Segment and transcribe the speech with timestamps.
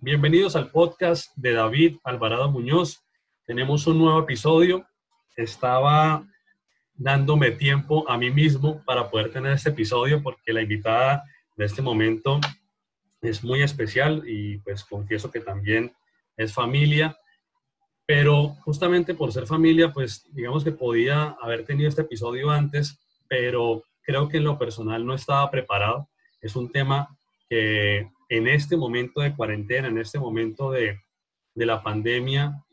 [0.00, 3.02] Bienvenidos al podcast de David Alvarado Muñoz.
[3.46, 4.86] Tenemos un nuevo episodio.
[5.34, 6.24] Estaba
[6.94, 11.24] dándome tiempo a mí mismo para poder tener este episodio porque la invitada
[11.56, 12.38] de este momento
[13.22, 15.92] es muy especial y pues confieso que también
[16.36, 17.18] es familia,
[18.06, 23.82] pero justamente por ser familia, pues digamos que podía haber tenido este episodio antes, pero
[24.02, 26.08] creo que en lo personal no estaba preparado.
[26.40, 27.18] Es un tema
[27.50, 31.00] que en este momento de cuarentena, en este momento de,
[31.54, 32.64] la pandemia,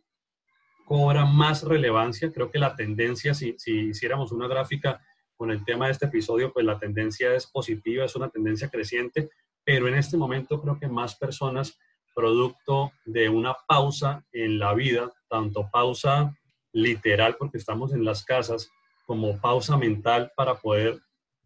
[0.85, 2.31] cobra más relevancia.
[2.31, 5.01] Creo que la tendencia, si, si hiciéramos una gráfica
[5.35, 9.29] con el tema de este episodio, pues la tendencia es positiva, es una tendencia creciente,
[9.63, 11.79] pero en este momento creo que más personas,
[12.13, 16.37] producto de una pausa en la vida, tanto pausa
[16.71, 18.69] literal porque estamos en las casas,
[19.05, 20.99] como pausa mental para poder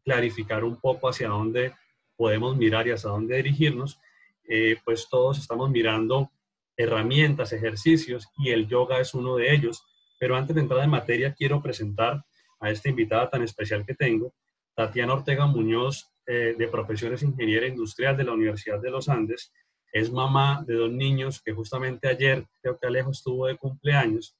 [0.03, 1.73] clarificar un poco hacia dónde
[2.19, 3.97] podemos mirar y hacia dónde dirigirnos,
[4.45, 6.29] eh, pues todos estamos mirando
[6.75, 9.85] herramientas, ejercicios y el yoga es uno de ellos.
[10.19, 12.21] Pero antes de entrar en materia, quiero presentar
[12.59, 14.33] a esta invitada tan especial que tengo,
[14.75, 19.53] Tatiana Ortega Muñoz, eh, de profesiones ingeniera industrial de la Universidad de los Andes.
[19.93, 24.35] Es mamá de dos niños que justamente ayer, creo que Alejo estuvo de cumpleaños,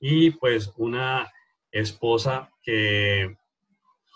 [0.00, 1.30] y pues una
[1.70, 3.36] esposa que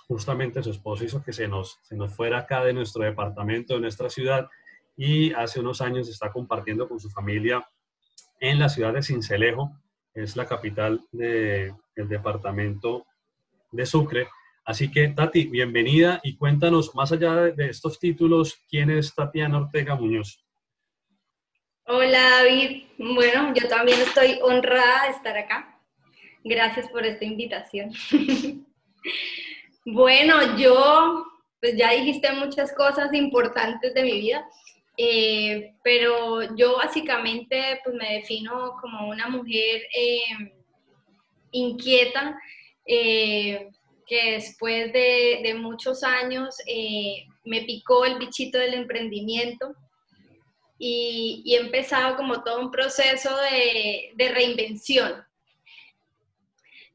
[0.06, 3.80] justamente su esposo hizo que se nos, se nos fuera acá de nuestro departamento, de
[3.80, 4.48] nuestra ciudad,
[4.96, 7.66] y hace unos años está compartiendo con su familia
[8.40, 9.72] en la ciudad de Cincelejo,
[10.12, 13.06] es la capital del departamento
[13.72, 14.28] de Sucre.
[14.64, 19.94] Así que, Tati, bienvenida y cuéntanos, más allá de, estos títulos, ¿quién es Tatiana Ortega
[19.94, 20.44] Muñoz?
[21.86, 22.84] Hola, David.
[22.98, 25.78] Bueno, yo también estoy honrada de estar acá.
[26.42, 27.90] Gracias por esta invitación.
[29.84, 31.26] bueno, yo,
[31.60, 34.46] pues ya dijiste muchas cosas importantes de mi vida.
[34.96, 40.54] Eh, pero yo básicamente pues me defino como una mujer eh,
[41.50, 42.38] inquieta
[42.86, 43.70] eh,
[44.06, 46.56] que después de, muchos años
[47.44, 49.74] me picó el bichito del emprendimiento
[50.78, 55.24] y, he empezado como todo un proceso de, reinvención.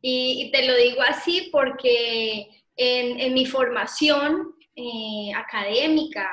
[0.01, 4.55] Y, te lo digo así porque en, en mi formación
[5.35, 6.29] académica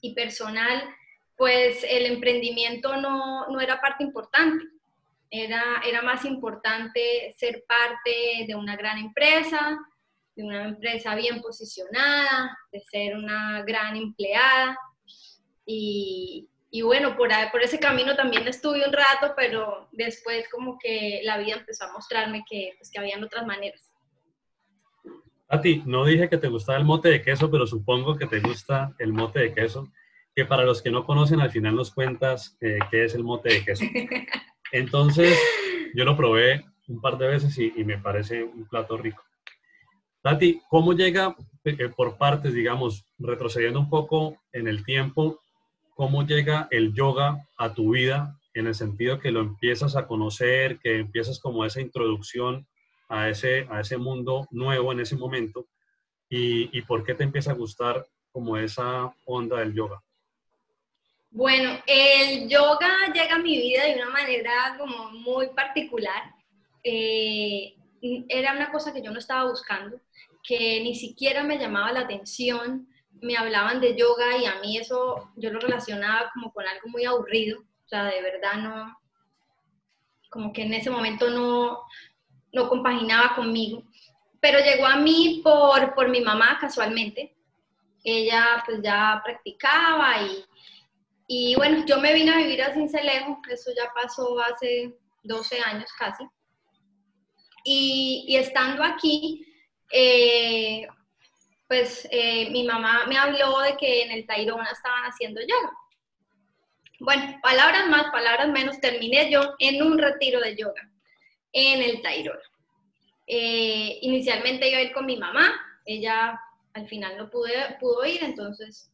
[0.00, 0.82] y personal,
[1.36, 4.64] pues el emprendimiento no, era parte importante.
[5.30, 9.78] Era, era más importante ser parte de una gran empresa,
[10.34, 14.78] de una empresa bien posicionada, de ser una gran empleada.
[15.66, 16.48] Y,
[16.82, 21.56] bueno, por, por ese camino también estuve un rato, pero después como que la vida
[21.56, 23.87] empezó a mostrarme que, pues, que habían otras maneras.
[25.48, 28.40] A ti, no dije que te gustaba el mote de queso, pero supongo que te
[28.40, 29.88] gusta el mote de queso
[30.38, 33.54] que para los que no conocen, al final nos cuentas eh, qué es el mote
[33.54, 33.84] de queso.
[34.72, 35.36] Entonces,
[35.94, 39.20] yo lo probé un par de veces y, me parece un plato rico.
[40.22, 45.40] Tati, ¿cómo llega eh, por partes, digamos, retrocediendo un poco en el tiempo,
[45.96, 50.78] cómo llega el yoga a tu vida en el sentido que lo empiezas a conocer,
[50.78, 52.68] que empiezas como esa introducción
[53.08, 55.66] a ese, a ese mundo nuevo en ese momento
[56.28, 60.02] y, y por qué te empieza a gustar como esa onda del yoga?
[61.30, 66.34] Bueno, el yoga llega a mi vida de una manera como muy particular.
[66.82, 67.74] Eh,
[68.28, 70.00] era una cosa que yo no estaba buscando,
[70.42, 72.88] que ni siquiera me llamaba la atención.
[73.20, 77.04] Me hablaban de yoga y a mí eso yo lo relacionaba como con algo muy
[77.04, 77.60] aburrido.
[77.60, 78.98] O sea, de verdad no,
[80.30, 81.82] como que en ese momento no,
[82.52, 83.82] no compaginaba conmigo.
[84.40, 87.34] Pero llegó a mí por, por mi mamá casualmente.
[88.04, 90.44] Ella pues ya practicaba y
[91.30, 95.92] y bueno, yo me vine a vivir a Cincelejo, eso ya pasó hace 12 años
[95.98, 96.24] casi.
[97.64, 99.46] Y, estando aquí,
[99.92, 100.88] eh,
[101.68, 105.70] pues eh, mi mamá me habló de que en el Tairona estaban haciendo yoga.
[107.00, 110.90] Bueno, palabras más, palabras menos, terminé yo en un retiro de yoga
[111.52, 112.40] en el Tairona.
[113.26, 115.52] Eh, inicialmente iba a ir con mi mamá,
[115.84, 116.40] ella
[116.72, 118.90] al final no pudo ir, entonces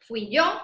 [0.00, 0.62] fui yo.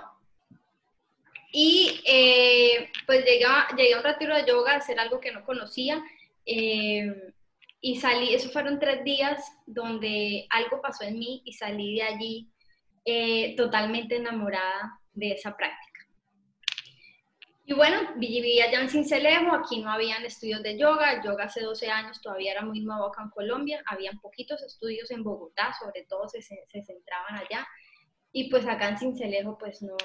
[1.50, 5.44] Y eh, pues llegué a, llegué a un retiro de yoga hacer algo que no
[5.44, 6.02] conocía.
[6.44, 7.32] Eh,
[7.80, 12.48] y salí, esos fueron tres días donde algo pasó en mí y salí de allí
[13.04, 15.87] eh, totalmente enamorada de esa práctica.
[17.68, 21.90] Y bueno, vivía allá en Cincelejo, aquí no habían estudios de yoga, yoga hace 12
[21.90, 26.26] años todavía era muy nuevo acá en Colombia, habían poquitos estudios en Bogotá, sobre todo
[26.30, 27.68] se, se centraban allá,
[28.32, 29.98] y pues acá en Cincelejo pues no,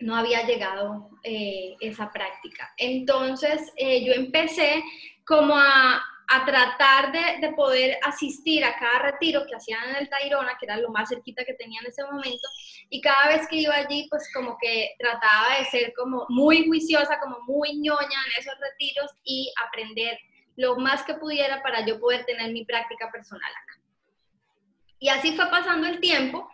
[0.00, 2.70] no había llegado eh, esa práctica.
[2.76, 4.84] Entonces eh, yo empecé
[5.24, 10.08] como a, a tratar de, de, poder asistir a cada retiro que hacían en el
[10.08, 12.48] Tairona, que era lo más cerquita que tenía en ese momento,
[12.90, 17.20] y cada vez que iba allí, pues como que trataba de ser como muy juiciosa,
[17.20, 20.18] como muy ñoña en esos retiros y aprender
[20.56, 23.80] lo más que pudiera para yo poder tener mi práctica personal acá.
[24.98, 26.48] Y así fue pasando el tiempo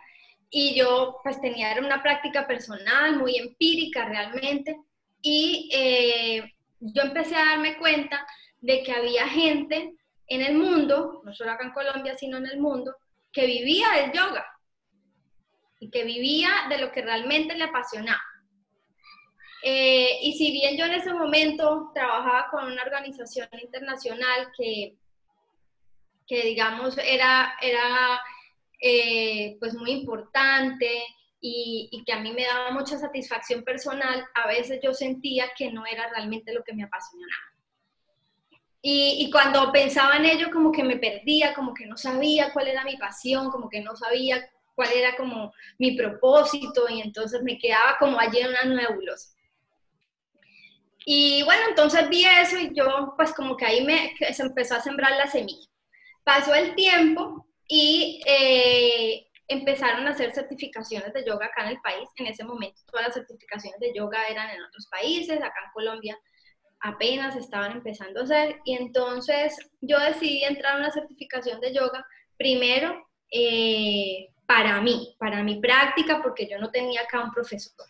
[0.49, 4.77] y yo pues tenía una práctica personal muy empírica realmente
[5.21, 8.25] y eh, yo empecé a darme cuenta
[8.63, 9.93] de que había gente
[10.25, 12.95] en el mundo, no solo acá en Colombia, sino en el mundo,
[13.31, 14.45] que vivía del yoga
[15.81, 18.23] y que vivía de lo que realmente le apasionaba.
[19.63, 24.95] Eh, y si bien yo en ese momento trabajaba con una organización internacional que,
[26.25, 28.21] que digamos, era, era
[28.79, 31.03] eh, pues muy importante
[31.41, 35.69] y, y, que a mí me daba mucha satisfacción personal, a veces yo sentía que
[35.69, 37.52] no era realmente lo que me apasionaba.
[38.85, 42.67] Y, y, cuando pensaba en ello, como que me perdía, como que no sabía cuál
[42.67, 44.45] era mi pasión, como que no sabía
[44.75, 49.33] cuál era como mi propósito, y entonces me quedaba como allí en una nebulosa.
[51.05, 54.81] Y bueno, entonces vi eso y yo pues como que ahí me, se empezó a
[54.81, 55.67] sembrar la semilla.
[56.23, 62.07] Pasó el tiempo y eh, empezaron a hacer certificaciones de yoga acá en el país.
[62.15, 66.17] En ese momento todas las certificaciones de yoga eran en otros países, acá en Colombia
[66.83, 68.59] apenas estaban empezando a hacer.
[68.65, 72.05] Y entonces yo decidí entrar a una certificación de yoga
[72.37, 77.87] primero eh, para mí, para mi práctica, porque yo no tenía acá un profesor.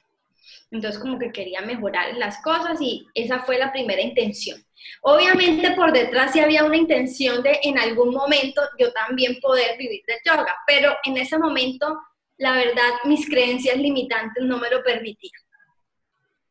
[0.72, 4.63] Entonces como que quería mejorar las cosas y esa fue la primera intención.
[5.01, 10.04] Obviamente por detrás sí había una intención de en algún momento yo también poder vivir
[10.06, 12.00] de yoga, pero en ese momento
[12.38, 15.42] la verdad mis creencias limitantes no me lo permitían.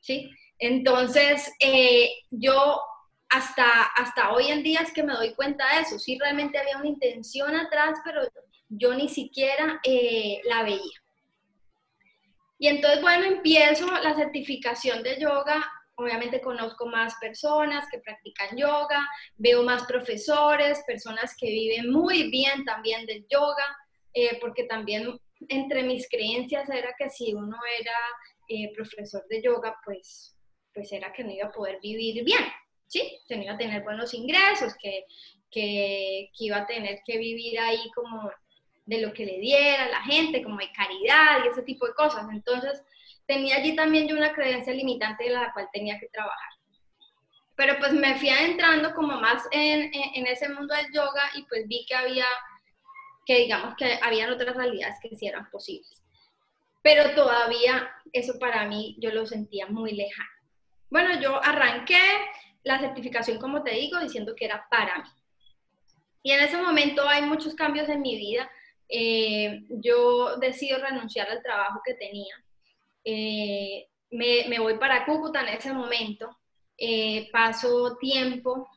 [0.00, 0.30] ¿Sí?
[0.62, 2.80] Entonces eh, yo
[3.28, 5.98] hasta, hasta hoy en día es que me doy cuenta de eso.
[5.98, 8.20] Sí realmente había una intención atrás, pero
[8.68, 11.02] yo ni siquiera eh, la veía.
[12.60, 15.68] Y entonces, bueno, empiezo la certificación de yoga.
[15.96, 19.04] Obviamente conozco más personas que practican yoga,
[19.34, 23.66] veo más profesores, personas que viven muy bien también del yoga,
[24.14, 25.18] eh, porque también
[25.48, 27.96] entre mis creencias era que si uno era
[28.76, 30.31] profesor de yoga, pues,
[30.74, 32.44] pues era que no iba a poder vivir bien,
[32.86, 33.18] ¿sí?
[33.28, 35.06] Que no iba a tener buenos ingresos, que,
[35.50, 38.30] que, iba a tener que vivir ahí como
[38.86, 42.26] de lo que le diera la gente, como de caridad y ese tipo de cosas.
[42.32, 42.82] Entonces,
[43.26, 46.50] tenía allí también yo una creencia limitante de la cual tenía que trabajar.
[47.54, 51.68] Pero pues me fui adentrando como más en, en, ese mundo del yoga y pues
[51.68, 52.24] vi que había,
[53.26, 56.02] que digamos que habían otras realidades que sí eran posibles.
[56.82, 60.41] Pero todavía eso para mí yo lo sentía muy lejano.
[60.92, 61.98] Bueno, yo arranqué
[62.62, 65.08] la certificación, como te digo, diciendo que era para mí.
[66.22, 68.48] Y en ese momento hay muchos cambios en mi vida
[68.94, 72.34] eh, yo decido renunciar al trabajo que tenía.
[73.02, 76.38] Eh, me, voy para Cúcuta en ese momento.
[76.76, 78.68] Eh, paso tiempo,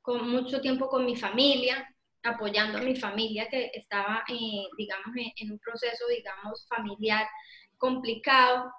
[0.00, 1.88] con mucho tiempo con mi familia,
[2.24, 4.24] apoyando a mi familia que estaba,
[4.76, 7.28] digamos, en, un proceso, digamos, familiar
[7.78, 8.72] complicado.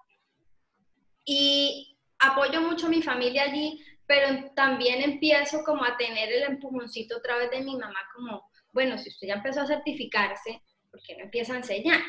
[1.25, 1.92] Y
[2.23, 7.37] apoyo mucho a mi familia allí, pero también empiezo como a tener el empujoncito otra
[7.37, 10.61] vez de mi mamá como, bueno, si usted ya empezó a certificarse,
[10.91, 12.01] ¿por qué no empieza a enseñar?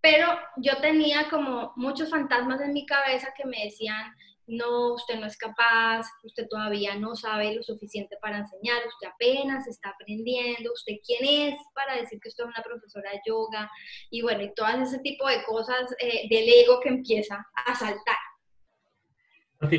[0.00, 4.14] Pero yo tenía como muchos fantasmas en mi cabeza que me decían,
[4.46, 9.66] no, usted no es capaz, usted todavía no sabe lo suficiente para enseñar, usted apenas
[9.66, 13.70] está aprendiendo, usted quién es para decir que usted es una profesora de yoga,
[14.10, 18.16] y bueno, y todo ese tipo de cosas eh, del ego que empieza a saltar.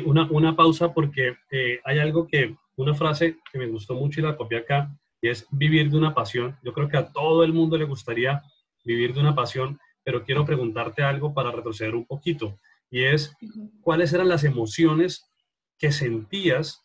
[0.04, 4.22] Una, una pausa porque eh, hay algo que, una frase que me gustó mucho y
[4.22, 6.58] la copié acá, y es vivir de una pasión.
[6.62, 8.42] Yo creo que a todo el mundo le gustaría
[8.84, 12.58] vivir de una pasión, pero quiero preguntarte algo para retroceder un poquito,
[12.90, 13.36] y es,
[13.82, 15.30] ¿cuáles eran las emociones
[15.78, 16.82] que sentías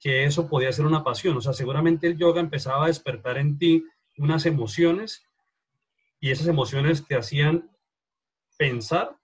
[0.00, 1.36] que eso podía ser una pasión?
[1.36, 3.84] O sea, seguramente el yoga empezaba a despertar en ti
[4.16, 5.24] unas emociones
[6.20, 7.70] y esas emociones te hacían
[8.56, 9.16] pensar,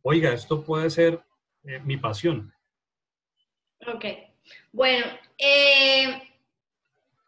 [0.00, 1.22] oiga, esto puede ser
[1.64, 2.52] eh, mi pasión.
[3.86, 4.04] Ok,
[4.72, 6.22] bueno, eh,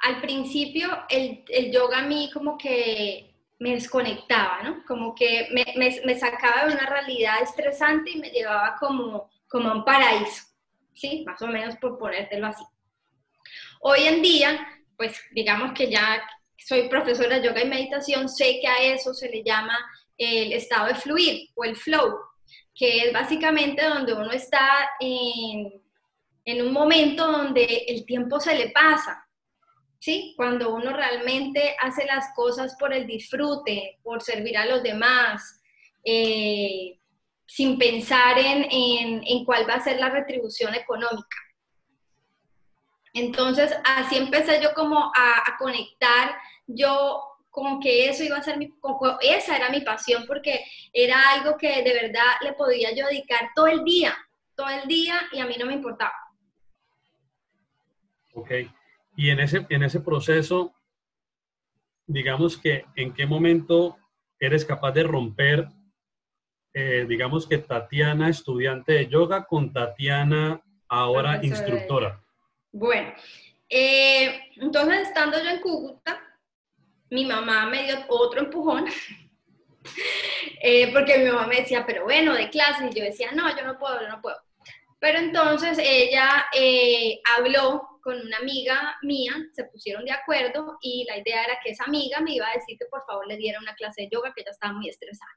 [0.00, 4.84] al principio el, el, yoga a mí como que me desconectaba, ¿no?
[4.86, 9.74] Como que me, me, sacaba de una realidad estresante y me llevaba como, como a
[9.74, 10.44] un paraíso,
[10.94, 11.22] ¿sí?
[11.26, 12.64] Más o menos por ponértelo así.
[13.80, 16.22] Hoy en día, pues digamos que ya
[16.56, 19.78] soy profesora de yoga y meditación, sé que a eso se le llama
[20.16, 22.18] el estado de fluir o el flow,
[22.80, 24.66] que es básicamente donde uno está
[25.00, 25.70] en,
[26.46, 29.28] en un momento donde el tiempo se le pasa,
[29.98, 30.32] ¿sí?
[30.34, 35.60] Cuando uno realmente hace las cosas por el disfrute, por servir a los demás,
[36.02, 36.98] eh,
[37.46, 41.36] sin pensar en, en, cuál va a ser la retribución económica.
[43.12, 46.34] Entonces, así empecé yo como a, conectar,
[46.66, 48.72] yo como que eso iba a ser mi,
[49.20, 53.66] esa era mi pasión, porque era algo que de verdad le podía yo dedicar todo
[53.66, 54.16] el día,
[54.54, 56.14] todo el día, y a mí no me importaba.
[58.34, 58.50] Ok.
[59.16, 60.74] Y en ese, en ese proceso,
[62.06, 63.98] digamos que en qué momento
[64.38, 65.68] eres capaz de romper,
[66.72, 72.22] eh, digamos que Tatiana, estudiante de yoga, con Tatiana, ahora instructora.
[72.72, 73.12] Bueno,
[73.68, 76.20] eh, entonces estando yo en Cúcuta,
[77.10, 78.86] mi mamá me dio otro empujón,
[80.62, 83.64] eh, porque mi mamá me decía, pero bueno, de clase, y yo decía, no, yo
[83.64, 84.36] no puedo, yo no puedo.
[84.98, 86.46] Pero entonces ella
[87.36, 91.84] habló con una amiga mía, se pusieron de acuerdo y la idea era que esa
[91.84, 94.42] amiga me iba a decir que por favor le diera una clase de yoga, que
[94.42, 95.30] ella estaba muy estresada.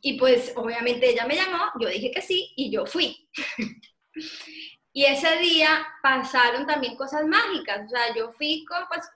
[0.00, 3.28] Y pues obviamente ella me llamó, yo dije que sí y yo fui.
[4.92, 9.08] y ese día pasaron también cosas mágicas, o sea, yo fui con, pues,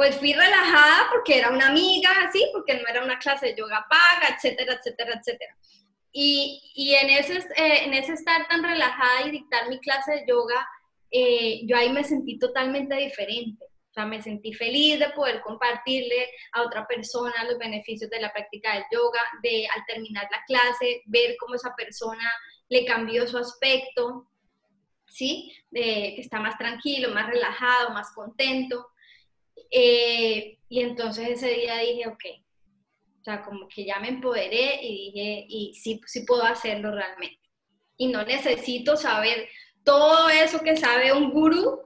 [0.00, 3.86] pues fui relajada porque era una amiga, así, porque no era una clase de yoga
[3.86, 5.54] paga, etcétera, etcétera, etcétera.
[6.10, 10.24] Y, y en, ese, eh, en ese estar tan relajada y dictar mi clase de
[10.26, 10.66] yoga,
[11.10, 13.66] eh, yo ahí me sentí totalmente diferente.
[13.66, 18.32] O sea, me sentí feliz de poder compartirle a otra persona los beneficios de la
[18.32, 22.26] práctica del yoga, de al terminar la clase, ver cómo esa persona
[22.70, 24.30] le cambió su aspecto,
[25.06, 25.52] ¿sí?
[25.70, 28.86] De que está más tranquilo, más relajado, más contento.
[29.70, 32.24] Eh, y entonces ese día dije, ok,
[33.20, 37.40] o sea, como que ya me empoderé y dije, y sí, sí puedo hacerlo realmente.
[37.96, 39.48] Y no necesito saber
[39.84, 41.82] todo eso que sabe un gurú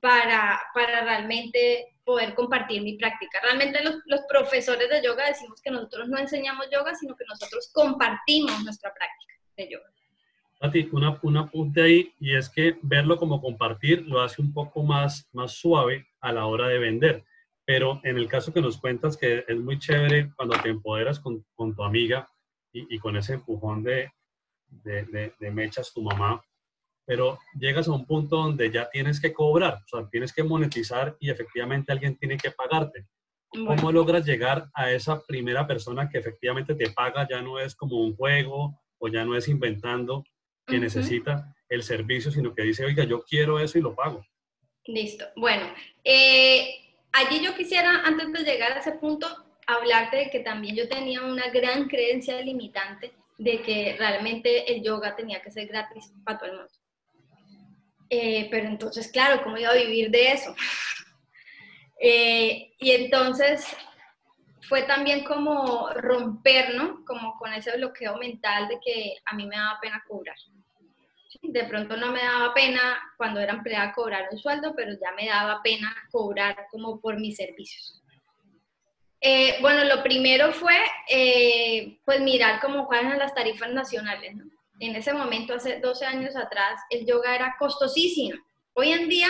[0.00, 3.40] para, para realmente poder compartir mi práctica.
[3.40, 7.70] Realmente los, los, profesores de yoga decimos que nosotros no enseñamos yoga, sino que nosotros
[7.72, 9.93] compartimos nuestra práctica de yoga.
[10.64, 14.82] Pati, una, un apunte ahí, y es que verlo como compartir lo hace un poco
[14.82, 17.22] más, más suave a la hora de vender.
[17.66, 21.44] Pero en el caso que nos cuentas, que es muy chévere cuando te empoderas con,
[21.54, 22.30] con tu amiga
[22.72, 24.10] y, y, con ese empujón de,
[24.68, 26.42] de, de, de mechas tu mamá,
[27.04, 31.14] pero llegas a un punto donde ya tienes que cobrar, o sea, tienes que monetizar
[31.20, 33.06] y efectivamente alguien tiene que pagarte.
[33.50, 37.28] ¿Cómo logras llegar a esa primera persona que efectivamente te paga?
[37.28, 40.24] Ya no es como un juego o ya no es inventando
[40.66, 44.24] que necesita el servicio, sino que dice, oiga, yo quiero eso y lo pago.
[44.86, 45.24] Listo.
[45.36, 45.66] Bueno,
[46.02, 46.74] eh,
[47.12, 49.26] allí yo quisiera, antes de llegar a ese punto,
[49.66, 55.16] hablarte de que también yo tenía una gran creencia limitante de que realmente el yoga
[55.16, 56.72] tenía que ser gratis para todo el mundo.
[58.10, 60.54] Eh, pero entonces, claro, ¿cómo iba a vivir de eso?
[62.06, 63.64] Eh, y entonces
[64.68, 67.04] fue también como romper, ¿no?
[67.06, 70.36] Como con ese bloqueo mental de que a mí me daba pena cobrar.
[71.44, 75.28] De pronto no me daba pena cuando era empleada cobrar un sueldo, pero ya me
[75.28, 78.02] daba pena cobrar como por mis servicios.
[79.20, 80.76] Eh, bueno, lo primero fue
[82.04, 84.34] pues mirar como cuáles eran las tarifas nacionales,
[84.80, 88.38] en ese momento, hace 12 años atrás, el yoga era costosísimo.
[88.74, 89.28] Hoy en día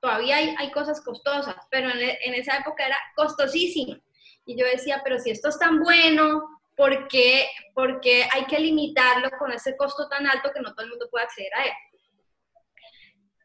[0.00, 3.96] todavía hay, cosas costosas, pero en, esa época era costosísimo.
[4.46, 9.30] Y yo decía, pero si esto es tan bueno, ¿por qué, porque hay que limitarlo
[9.38, 11.72] con ese costo tan alto que no todo el mundo puede acceder a él?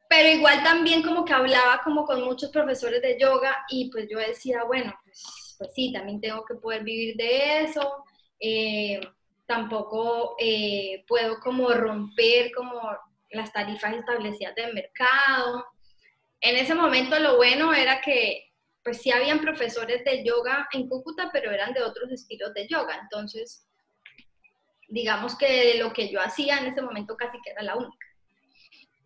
[0.09, 4.19] Pero igual también como que hablaba como con muchos profesores de yoga y pues yo
[4.19, 8.03] decía, bueno, pues, pues sí, también tengo que poder vivir de eso.
[8.37, 8.99] Eh,
[9.45, 12.81] tampoco eh, puedo como romper como
[13.29, 15.65] las tarifas establecidas del mercado.
[16.41, 18.50] En ese momento lo bueno era que
[18.83, 22.99] pues sí habían profesores de yoga en Cúcuta, pero eran de otros estilos de yoga.
[23.01, 23.67] Entonces,
[24.87, 28.07] digamos que lo que yo hacía en ese momento casi que era la única.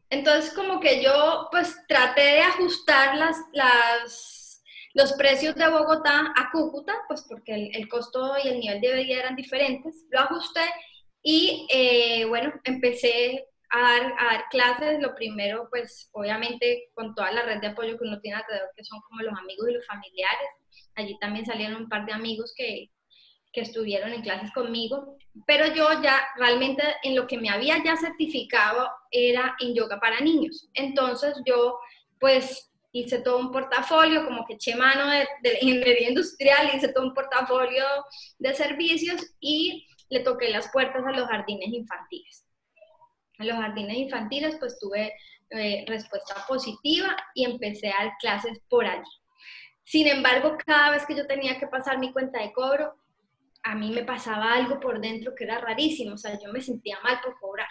[0.09, 4.45] Entonces, como que yo pues traté de ajustar las, las
[4.95, 9.19] los precios de Bogotá a Cúcuta, pues porque el, costo y el nivel de vida
[9.19, 10.61] eran diferentes, lo ajusté
[11.21, 15.01] y eh, bueno, empecé a dar, a dar clases.
[15.01, 18.83] Lo primero, pues obviamente con toda la red de apoyo que uno tiene alrededor, que
[18.83, 20.47] son como los amigos y los familiares.
[20.95, 22.89] Allí también salieron un par de amigos que,
[23.55, 25.17] que estuvieron en clases conmigo,
[25.47, 30.19] pero yo ya realmente en lo que me había ya certificado era en yoga para
[30.19, 30.69] niños.
[30.73, 31.79] Entonces yo
[32.19, 37.05] pues hice todo un portafolio, como que eché mano de, la ingeniería industrial, hice todo
[37.05, 37.83] un portafolio
[38.39, 42.44] de servicios y le toqué las puertas a los jardines infantiles.
[43.39, 45.13] En los jardines infantiles pues tuve
[45.49, 49.09] eh, respuesta positiva y empecé a dar clases por allí.
[49.83, 52.95] Sin embargo, cada vez que yo tenía que pasar mi cuenta de cobro,
[53.61, 56.99] a mí me pasaba algo por dentro que era rarísimo, o sea, yo me sentía
[57.01, 57.67] mal por cobrar.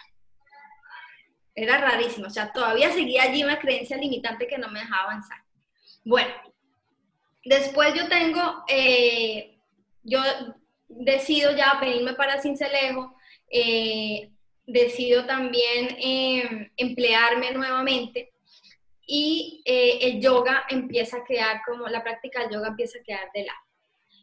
[1.54, 5.38] Era rarísimo, o sea, todavía seguía allí una creencia limitante que no me dejaba avanzar.
[6.04, 6.33] Bueno,
[7.44, 9.59] después yo tengo, eh,
[10.02, 10.21] yo
[10.88, 13.16] decido ya venirme para Cincelejo,
[13.50, 14.34] eh,
[14.66, 18.33] decido también em, emplearme nuevamente
[19.06, 23.30] y eh, el yoga empieza a quedar como, la práctica del yoga empieza a quedar
[23.35, 23.59] de lado.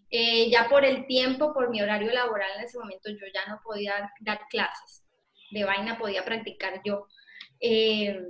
[0.09, 3.61] Eh, ya por el tiempo, por mi horario laboral en ese momento, yo ya no
[3.63, 5.03] podía dar clases
[5.51, 7.07] de vaina, podía practicar yo.
[7.59, 8.25] Em,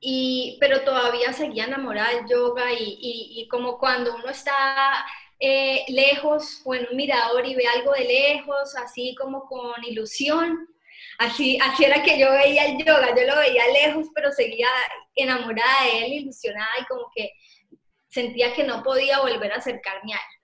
[0.00, 5.04] y, pero todavía seguía enamorada del yoga y, y como cuando uno está
[5.44, 10.68] eh, lejos o en un mirador y ve algo de lejos, así como con ilusión.
[11.18, 14.68] Así, así era que yo veía el yoga, yo lo veía lejos, pero seguía
[15.16, 17.32] enamorada de él, ilusionada y como que
[18.08, 20.40] sentía que no podía volver a acercarme a él.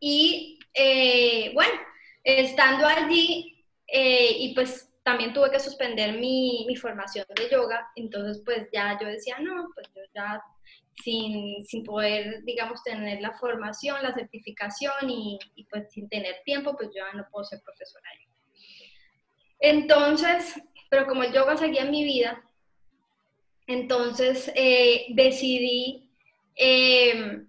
[0.00, 1.78] Y eh, bueno,
[2.24, 8.42] estando allí, eh, y pues también tuve que suspender mi, mi, formación de yoga, entonces
[8.46, 10.42] pues ya yo decía, no, pues yo ya
[11.02, 15.38] sin, sin, poder, digamos, tener la formación, la certificación y,
[15.70, 18.04] pues sin tener tiempo, pues yo ya no puedo ser profesora.
[19.58, 22.42] Entonces, pero como el yoga seguía en mi vida,
[23.66, 26.10] entonces eh, decidí,
[26.56, 27.46] em,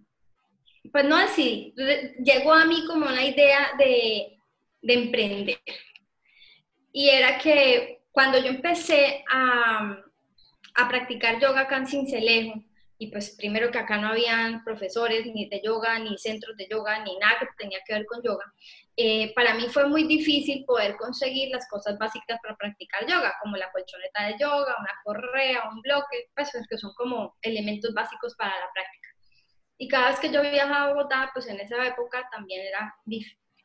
[0.92, 1.74] pues no decidí,
[2.24, 4.38] llegó a mí como una idea de,
[4.82, 5.60] de emprender.
[6.92, 9.98] Y era que cuando yo empecé a,
[10.76, 12.64] a practicar yoga acá en Cincelejo,
[13.04, 17.04] y pues primero que acá no habían profesores ni de yoga, ni centros de yoga,
[17.04, 18.46] ni nada que tenía que ver con yoga,
[18.96, 23.58] eh, para mí fue muy difícil poder conseguir las cosas básicas para practicar yoga, como
[23.58, 28.58] la colchoneta de yoga, una correa, un bloque, pues que son como elementos básicos para
[28.58, 29.10] la práctica.
[29.78, 32.96] Y cada vez que yo viajaba a Bogotá, pues en esa época también era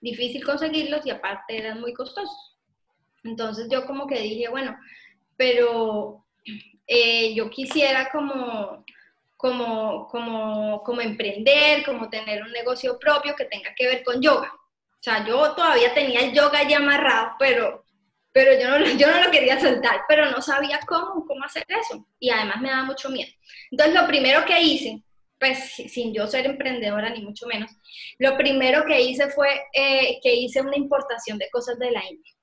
[0.01, 2.59] difícil conseguirlos y aparte eran muy costosos.
[3.23, 4.77] Entonces yo como que dije, bueno,
[5.37, 6.25] pero
[6.89, 8.85] eh, yo quisiera como
[9.39, 14.53] como, como, como emprender, como tener un negocio propio que tenga que ver con yoga.
[14.53, 17.85] O sea, yo todavía tenía el yoga ya amarrado, pero,
[18.33, 22.05] pero yo, no, yo no lo quería soltar, pero no sabía cómo, cómo hacer eso.
[22.19, 23.31] Y además me daba mucho miedo.
[23.71, 25.05] Entonces, lo primero que hice,
[25.39, 27.71] pues sin yo ser emprendedora ni mucho menos,
[28.19, 32.35] lo primero que hice fue eh, que hice una importación de cosas de la India.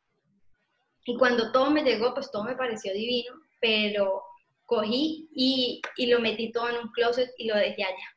[1.03, 4.23] Y cuando todo me llegó, pues todo me pareció divino, pero
[4.65, 8.15] cogí y, y, lo metí todo en un closet y lo dejé allá.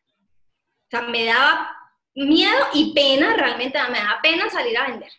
[0.86, 1.76] O sea, me daba
[2.14, 5.10] miedo y pena, realmente me daba pena salir a vender.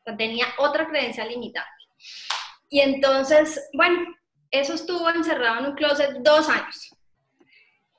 [0.00, 1.68] O sea, tenía otra creencia limitada.
[2.68, 4.04] Y entonces, bueno,
[4.50, 6.94] eso estuvo encerrado en un closet dos años.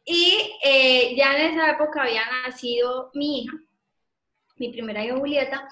[0.05, 3.57] Y eh, ya en esa época había nacido mi hija,
[4.57, 5.67] mi primera hija Julieta,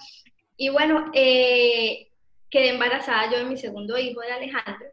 [0.56, 2.12] y bueno, eh,
[2.50, 4.88] quedé embarazada yo de mi segundo hijo de Alejandro,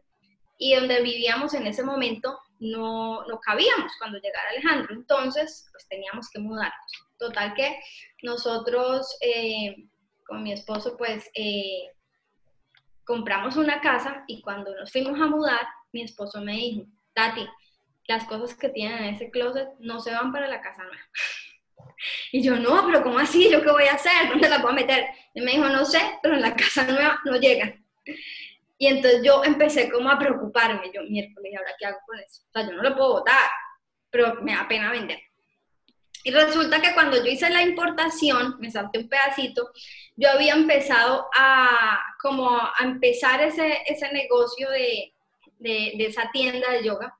[0.57, 6.29] y donde vivíamos en ese momento no, no cabíamos cuando llegara Alejandro, entonces pues teníamos
[6.29, 6.91] que mudarnos.
[7.17, 7.79] Total que
[8.23, 9.75] nosotros eh,
[10.25, 11.91] con mi esposo pues eh,
[13.03, 17.47] compramos una casa y cuando nos fuimos a mudar, mi esposo me dijo, Tati,
[18.07, 21.03] las cosas que tienen en ese closet no se van para la casa nueva.
[22.31, 23.49] Y yo, no, pero ¿cómo así?
[23.49, 24.27] ¿Yo qué voy a hacer?
[24.29, 25.05] ¿Dónde las voy a meter?
[25.33, 27.85] Y me dijo, no sé, pero en la casa nueva no llegan.
[28.77, 32.43] Y entonces yo empecé como a preocuparme, yo miércoles, ¿y ahora qué hago con eso?
[32.47, 33.49] O sea, yo no lo puedo botar,
[34.09, 35.19] pero me da pena vender.
[36.23, 39.69] Y resulta que cuando yo hice la importación, me salté un pedacito,
[40.15, 45.13] yo había empezado a como a empezar ese, ese negocio de,
[45.59, 47.15] de, de esa tienda de yoga.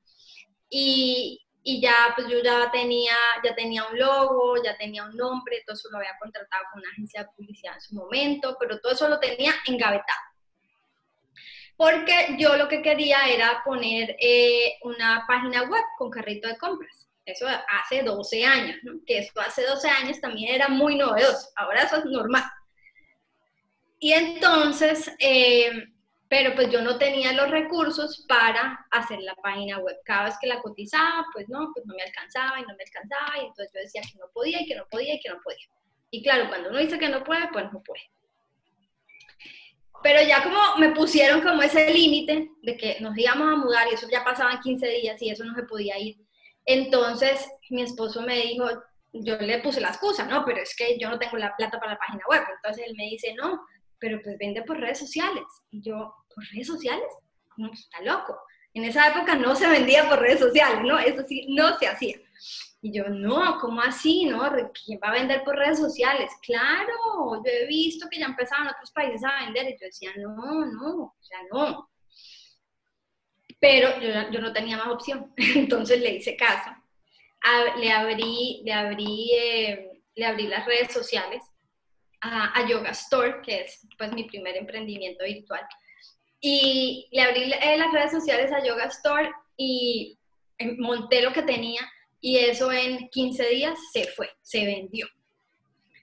[0.68, 5.62] Y, y ya pues yo ya tenía, ya tenía un logo, ya tenía un nombre,
[5.64, 8.92] todo eso lo había contratado con una agencia de publicidad en su momento, pero todo
[8.92, 10.35] eso lo tenía engavetado
[11.76, 17.06] porque yo lo que quería era poner eh, una página web con carrito de compras.
[17.24, 19.00] Eso hace 12 años, ¿no?
[19.04, 22.44] que eso hace 12 años también era muy novedoso, ahora eso es normal.
[23.98, 25.70] Y entonces, eh,
[26.28, 29.96] pero pues yo no tenía los recursos para hacer la página web.
[30.04, 33.38] Cada vez que la cotizaba, pues no, pues no me alcanzaba y no me alcanzaba,
[33.42, 35.66] y entonces yo decía que no podía y que no podía y que no podía.
[36.10, 38.02] Y claro, cuando uno dice que no puede, pues no puede.
[40.06, 43.94] Pero ya como me pusieron como ese límite de que nos íbamos a mudar y
[43.94, 46.16] eso ya pasaban 15 días y eso no se podía ir.
[46.64, 48.68] Entonces mi esposo me dijo,
[49.12, 51.94] yo le puse la excusa, no, pero es que yo no tengo la plata para
[51.94, 52.40] la página web.
[52.54, 53.60] Entonces él me dice, no,
[53.98, 55.42] pero pues vende por redes sociales.
[55.72, 57.08] Y yo, ¿por redes sociales?
[57.56, 58.38] No, pues está loco.
[58.74, 61.00] En esa época no se vendía por redes sociales, ¿no?
[61.00, 62.16] Eso sí, no se hacía.
[62.80, 64.26] Y yo, no, ¿cómo así?
[64.26, 64.42] ¿No?
[64.84, 66.30] ¿Quién va a vender por redes sociales?
[66.42, 70.66] Claro, yo he visto que ya empezaban otros países a vender y yo decía, no,
[70.66, 71.90] no, o sea, no.
[73.58, 76.70] Pero yo, yo no tenía más opción, entonces le hice caso.
[77.78, 81.42] le abrí, le abrí, eh, le abrí las redes sociales
[82.20, 85.66] a, a, Yoga Store, que es pues mi primer emprendimiento virtual.
[86.40, 90.18] Y le abrí eh, las redes sociales a Yoga Store y
[90.58, 91.80] em, monté lo que tenía
[92.26, 95.06] y eso en 15 días se fue, se vendió.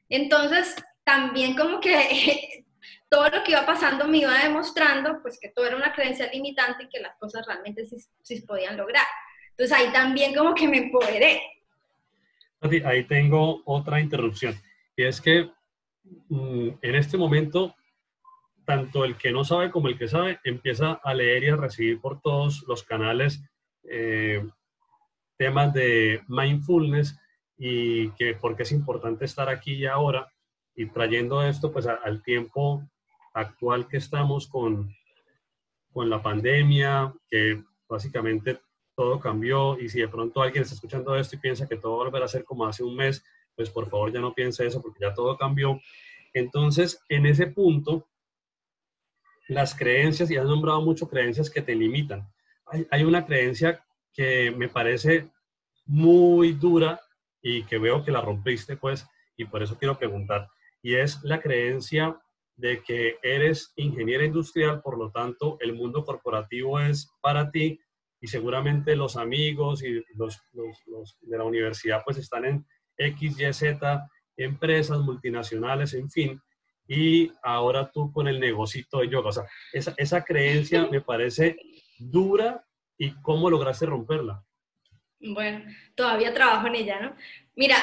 [0.08, 2.64] Entonces, también como que
[3.10, 6.86] todo lo que iba pasando me iba demostrando pues que todo era una creencia limitante
[6.86, 9.06] y que las cosas realmente sí, sí podían lograr.
[9.50, 11.42] Entonces ahí también como que me empoderé.
[12.86, 14.56] Ahí tengo otra interrupción.
[14.96, 15.52] Y es que
[16.30, 17.76] mm, en este momento,
[18.64, 22.00] tanto el que no sabe como el que sabe empieza a leer y a recibir
[22.00, 23.44] por todos los canales
[23.84, 24.42] eh,
[25.38, 27.20] temas de mindfulness
[27.58, 30.32] y que porque es importante estar aquí y ahora
[30.76, 32.84] y trayendo esto pues al tiempo
[33.34, 34.94] actual que estamos con,
[35.92, 38.60] con la pandemia, que básicamente
[38.96, 42.04] todo cambió y si de pronto alguien está escuchando esto y piensa que todo va
[42.04, 43.24] a volver a ser como hace un mes,
[43.56, 45.80] pues por favor ya no piense eso porque ya todo cambió.
[46.34, 48.08] Entonces, en ese punto,
[49.48, 52.28] las creencias, y has nombrado mucho creencias que te limitan.
[52.66, 55.30] Hay, hay una creencia que me parece
[55.86, 57.00] muy dura
[57.42, 60.48] y que veo que la rompiste, pues, y por eso quiero preguntar,
[60.82, 62.20] y es la creencia
[62.56, 67.80] de que eres ingeniera industrial, por lo tanto, el mundo corporativo es para ti
[68.22, 72.66] y seguramente los amigos y los, los, de la universidad pues están en
[72.98, 76.42] X, Y, Z, empresas multinacionales, en fin,
[76.88, 79.30] y ahora tú con el negocito de yoga.
[79.30, 81.58] O sea, esa, esa creencia me parece
[81.98, 82.64] dura
[82.98, 84.44] y cómo lograste romperla.
[85.20, 85.64] Bueno,
[85.96, 87.16] todavía trabajo en ella, ¿no?
[87.56, 87.78] Mira,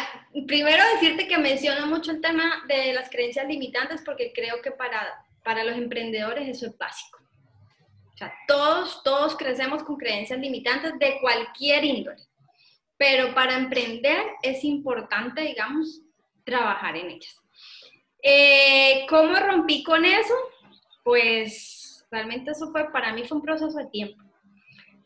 [0.46, 5.24] primero decirte que menciono mucho el tema de las creencias limitantes porque creo que para,
[5.42, 7.18] para los emprendedores eso es básico.
[8.12, 12.22] O sea, todos, todos crecemos con creencias limitantes de cualquier índole,
[12.98, 16.02] pero para emprender es importante, digamos,
[16.44, 17.40] trabajar en ellas.
[18.22, 20.34] Eh, ¿Cómo rompí con eso?
[21.02, 24.29] Pues realmente eso fue, para mí fue un proceso de tiempo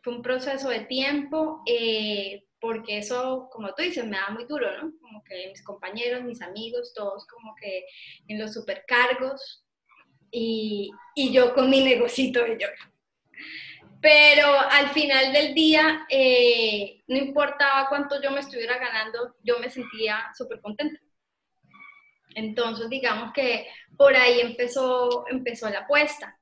[0.05, 4.71] fue un proceso de tiempo, eh, porque eso, como tú dices, me da muy duro,
[4.77, 4.93] ¿no?
[5.01, 7.87] Como que mis compañeros, mis amigos, todos como que
[8.29, 9.65] en los supercargos
[10.31, 12.93] y, y yo con mi negocito de yoga.
[14.03, 19.71] Pero al final del día, eh, no importaba cuánto yo me estuviera ganando, yo me
[19.71, 21.01] sentía súper contenta.
[22.35, 26.39] Entonces, digamos que por ahí empezó, empezó la apuesta.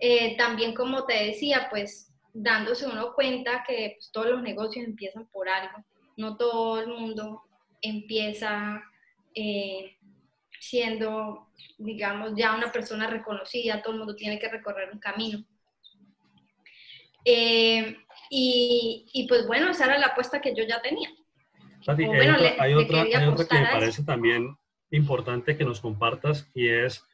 [0.00, 5.26] Eh, también, como te decía, pues dándose uno cuenta que pues, todos los negocios empiezan
[5.28, 5.84] por algo.
[6.16, 7.42] No todo el mundo
[7.80, 8.82] empieza
[9.34, 9.96] eh,
[10.60, 15.44] siendo, digamos, ya una persona reconocida, todo el mundo tiene que recorrer un camino.
[17.24, 17.96] Eh,
[18.30, 21.08] y, pues bueno, esa era la apuesta que yo ya tenía.
[21.86, 24.56] hay, otra, que me parece también
[24.90, 27.04] importante que nos compartas y es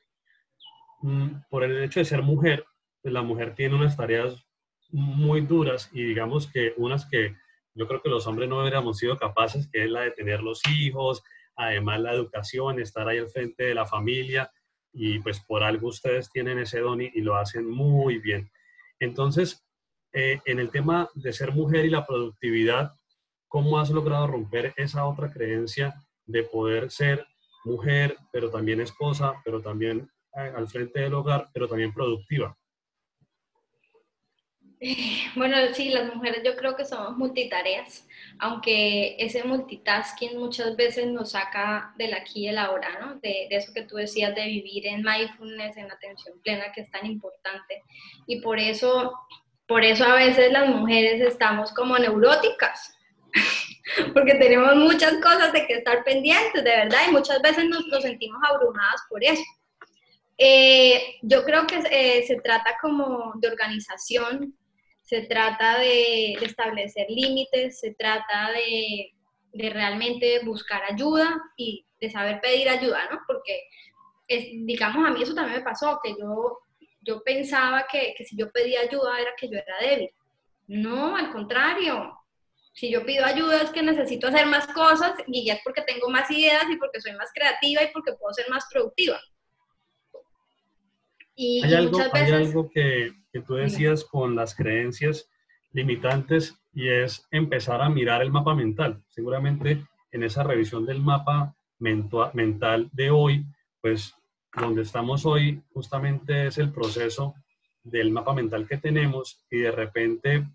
[1.03, 2.65] mm, por el hecho de ser mujer,
[3.03, 4.47] pues la mujer tiene unas tareas
[4.93, 7.37] muy duras y digamos que unas que
[7.75, 10.61] yo creo que los hombres no hubiéramos sido capaces, que es la de tener los
[10.69, 11.23] hijos,
[11.57, 14.51] además la educación, estar ahí al frente de la familia
[14.93, 18.51] y pues por algo ustedes tienen ese don y, lo hacen muy bien.
[18.99, 19.65] Entonces,
[20.13, 22.93] eh, en el tema de ser mujer y la productividad,
[23.47, 25.95] ¿cómo has logrado romper esa otra creencia
[26.27, 27.27] de poder ser
[27.65, 32.57] mujer, pero también esposa, pero también eh, al frente del hogar, pero también productiva?
[35.37, 38.07] Bueno, sí, las mujeres yo creo que somos multitareas,
[38.39, 43.17] aunque ese multitasking muchas veces nos saca del aquí y el ahora, ¿no?
[43.21, 47.07] De, eso que tú decías de vivir en mindfulness, en atención plena, que es tan
[47.07, 47.83] importante.
[48.27, 49.13] Y por eso,
[49.67, 52.97] por eso a veces las mujeres estamos como neuróticas,
[54.15, 58.03] porque tenemos muchas cosas de que estar pendientes, de verdad, y muchas veces nos, nos
[58.03, 59.43] sentimos abrumadas por eso.
[60.43, 64.57] Eh, yo creo que eh, se trata como de organización,
[65.11, 69.13] se trata de, establecer límites, se trata de,
[69.53, 73.19] realmente buscar ayuda y de saber pedir ayuda, ¿no?
[73.27, 73.65] Porque,
[74.29, 76.61] digamos, a mí eso también me pasó, que yo,
[77.01, 80.11] yo pensaba que, si yo pedía ayuda era que yo era débil.
[80.69, 82.17] No, al contrario.
[82.73, 86.09] Si yo pido ayuda es que necesito hacer más cosas y ya es porque tengo
[86.09, 89.21] más ideas y porque soy más creativa y porque puedo ser más productiva.
[91.43, 95.27] Y, hay, algo, hay algo que, que tú decías con las creencias
[95.73, 99.03] limitantes y es empezar a mirar el mapa mental.
[99.09, 103.47] Seguramente en esa revisión del mapa mental de hoy,
[103.81, 104.15] pues
[104.55, 107.35] donde estamos hoy justamente es el proceso
[107.85, 110.47] del mapa mental que tenemos y de repente,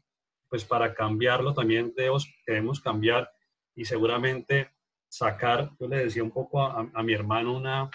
[0.50, 3.32] pues para cambiarlo también debemos, debemos cambiar
[3.76, 4.70] y seguramente
[5.10, 7.90] sacar, yo le decía un poco a, a mi hermano una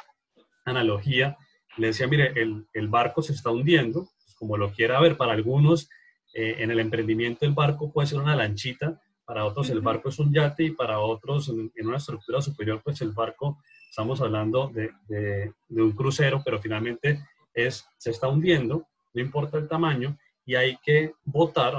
[0.64, 1.38] analogía,
[1.80, 5.32] le decía, mire, el, el barco se está hundiendo, pues como lo quiera ver, para
[5.32, 5.88] algunos
[6.34, 10.18] eh, en el emprendimiento el barco puede ser una lanchita, para otros el barco es
[10.18, 14.90] un yate y para otros en, una estructura superior pues el barco, estamos hablando de,
[15.08, 20.54] de, de un crucero, pero finalmente es, se está hundiendo no importa el tamaño, y
[20.54, 21.74] hay que botar,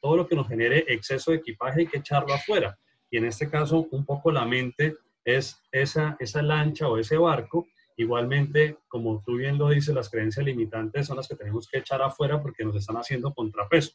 [0.00, 2.78] todo lo que nos genere exceso de equipaje hay que echarlo afuera.
[3.10, 7.66] Y en este caso, un poco la mente es esa, esa lancha o ese barco.
[7.96, 12.02] Igualmente, como tú bien lo dices, las creencias limitantes son las que tenemos que echar
[12.02, 13.92] afuera porque nos están haciendo contrapeso.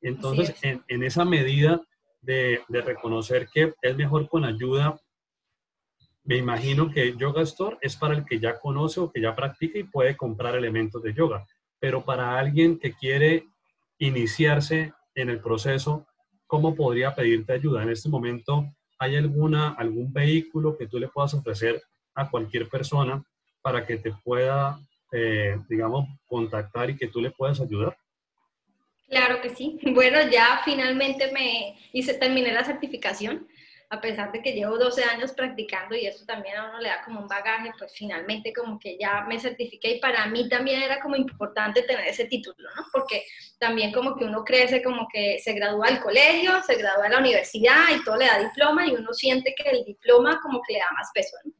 [0.00, 1.80] Entonces, en, en, esa medida
[2.20, 5.00] de, de, reconocer que es mejor con ayuda,
[6.24, 9.78] me imagino que Yoga Store es para el que ya conoce o que ya practica
[9.78, 11.46] y puede comprar elementos de yoga
[11.82, 13.48] pero para alguien que quiere
[13.98, 16.06] iniciarse en el proceso,
[16.46, 17.82] ¿cómo podría pedirte ayuda?
[17.82, 21.82] En este momento, ¿hay alguna, algún vehículo que tú le puedas ofrecer
[22.14, 23.20] a cualquier persona
[23.62, 24.78] para que te pueda,
[25.12, 27.96] eh, digamos, contactar y que tú le puedas ayudar?
[29.08, 29.78] Claro que sí.
[29.94, 33.46] Bueno, ya finalmente me hice, terminé la certificación
[33.92, 37.02] a pesar de que llevo 12 años practicando y eso también a uno le da
[37.04, 40.98] como un bagaje, pues finalmente como que ya me certifiqué y para mí también era
[40.98, 42.86] como importante tener ese título, ¿no?
[42.90, 43.22] Porque
[43.58, 47.18] también como que uno crece como que se gradúa del colegio, se gradúa de la
[47.18, 50.78] universidad y todo le da diploma y uno siente que el diploma como que le
[50.78, 51.52] da más peso, ¿no?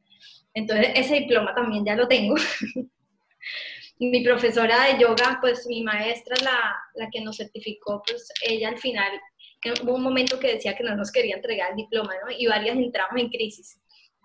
[0.55, 2.37] Entonces ese diploma también ya lo tengo.
[3.99, 8.79] mi profesora de yoga, pues mi maestra, la, la que nos certificó, pues ella al
[8.79, 9.13] final
[9.83, 12.35] hubo un momento que decía que no nos quería entregar el diploma, ¿no?
[12.37, 13.79] Y varias entramos en crisis.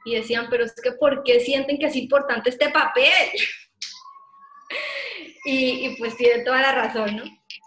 [0.05, 3.03] Y decían, pero es que ¿por qué sienten que es importante este papel?
[5.45, 7.23] y, pues tiene toda la razón, ¿no?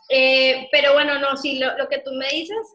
[0.08, 2.66] Eh, pero bueno, no, sí, lo, lo, que tú me dices,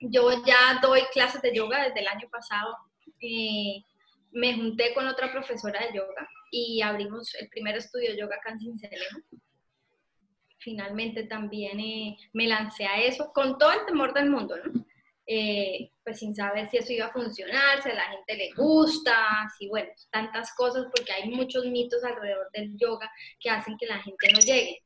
[0.00, 2.76] yo ya doy clases de yoga desde el año pasado.
[3.20, 3.84] Eh,
[4.32, 8.52] me junté con otra profesora de yoga y abrimos el primer estudio de yoga acá
[8.52, 9.18] en Cincelejo
[10.66, 14.84] finalmente también eh, me lancé a eso con todo el temor del mundo, ¿no?
[15.28, 19.14] Eh, pues sin saber si eso iba a funcionar, si a la gente le gusta,
[19.56, 23.08] si bueno, tantas cosas, porque hay muchos mitos alrededor del yoga
[23.38, 24.82] que hacen que la gente no llegue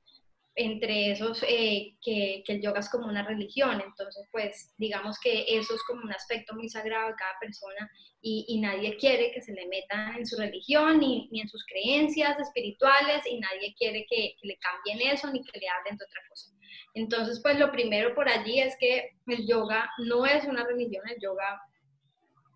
[0.54, 5.74] entre esos eh, que, el yoga es como una religión, entonces pues digamos que eso
[5.74, 7.90] es como un aspecto muy sagrado de cada persona
[8.22, 13.24] y, nadie quiere que se le metan en su religión ni, en sus creencias espirituales
[13.26, 16.50] y nadie quiere que, que, le cambien eso ni que le hablen de otra cosa.
[16.94, 21.20] Entonces pues lo primero por allí es que el yoga no es una religión, el
[21.20, 21.62] yoga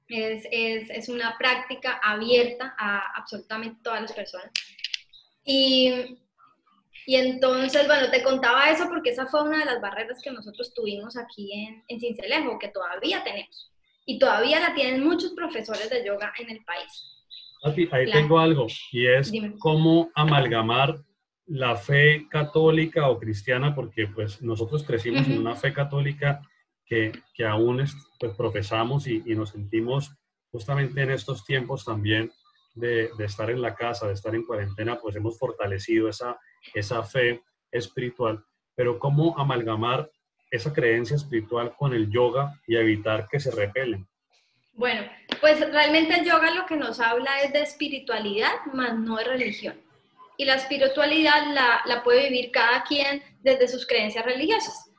[0.09, 4.50] es, es, es una práctica abierta a absolutamente todas las personas.
[5.44, 6.18] Y
[7.06, 10.72] y entonces, bueno, te contaba eso porque esa fue una de las barreras que nosotros
[10.74, 13.70] tuvimos aquí en, en Cincelejo, que todavía tenemos.
[14.06, 17.14] Y todavía la tienen muchos profesores de yoga en el país.
[17.92, 20.96] Ahí tengo algo, y es cómo amalgamar
[21.46, 26.42] la fe católica o cristiana, porque pues nosotros crecimos en una fe católica
[26.84, 30.12] que, que aún es, pues, profesamos y, y, nos sentimos
[30.50, 32.30] justamente en estos tiempos también
[32.74, 36.38] de, de estar en la casa, de estar en cuarentena, pues hemos fortalecido esa,
[36.72, 40.11] esa fe espiritual, pero cómo amalgamar
[40.50, 44.07] esa creencia espiritual con el yoga y evitar que se repelen.
[44.72, 45.03] Bueno,
[45.40, 49.81] pues realmente el yoga lo que nos habla es de espiritualidad, más no de religión.
[50.37, 54.90] Y la espiritualidad la, la puede vivir cada quien desde sus creencias religiosas.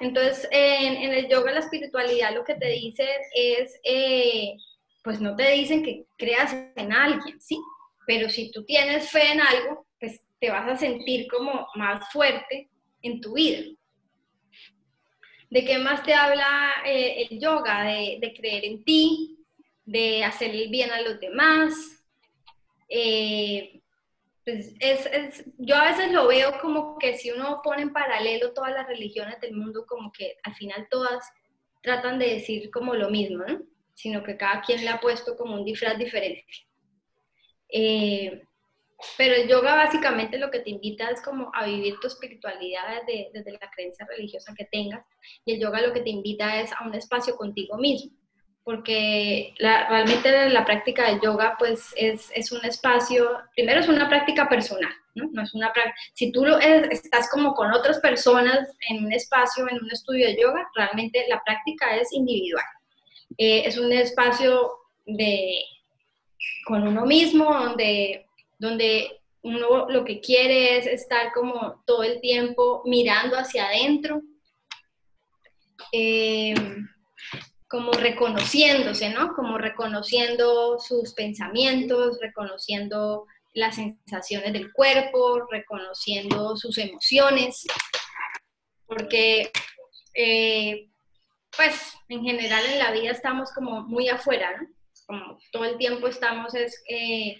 [0.00, 4.54] Entonces, en, el yoga la espiritualidad lo que te dice es, eh,
[5.02, 7.58] pues no te dicen que creas en alguien, ¿sí?
[8.06, 9.86] Pero si tú tienes fe en algo,
[10.42, 12.68] te vas a sentir como más fuerte
[13.00, 13.62] en tu vida.
[15.48, 17.84] ¿De qué más te habla eh, el yoga?
[17.84, 19.38] De, creer en ti,
[19.84, 21.74] de hacer el bien a los demás.
[22.88, 23.82] Eh,
[24.44, 28.52] pues es, es, yo a veces lo veo como que si uno pone en paralelo
[28.52, 31.24] todas las religiones del mundo, como que al final todas
[31.84, 33.62] tratan de decir como lo mismo, ¿no?
[33.94, 36.66] sino que cada quien le ha puesto como un disfraz diferente.
[37.68, 38.42] Eh,
[39.16, 43.30] pero el yoga básicamente lo que te invita es como a vivir tu espiritualidad desde,
[43.32, 45.04] desde la creencia religiosa que tengas.
[45.44, 48.12] Y el yoga lo que te invita es a un espacio contigo mismo.
[48.64, 54.08] Porque la, realmente la práctica del yoga pues es, es, un espacio, primero es una
[54.08, 55.28] práctica personal, ¿no?
[55.32, 55.72] no es una
[56.14, 60.40] si tú lo estás como con otras personas en un espacio, en un estudio de
[60.40, 62.64] yoga, realmente la práctica es individual.
[63.36, 64.70] Eh, es un espacio
[65.06, 65.64] de,
[66.64, 68.26] con uno mismo, donde
[68.62, 74.22] donde uno lo que quiere es estar como todo el tiempo mirando hacia adentro,
[75.90, 76.54] eh,
[77.68, 79.34] como reconociéndose, ¿no?
[79.34, 87.66] Como reconociendo sus pensamientos, reconociendo las sensaciones del cuerpo, reconociendo sus emociones,
[88.86, 89.50] porque
[90.14, 90.88] eh,
[91.56, 94.68] pues en general en la vida estamos como muy afuera, ¿no?
[95.04, 97.36] Como todo el tiempo estamos es, eh,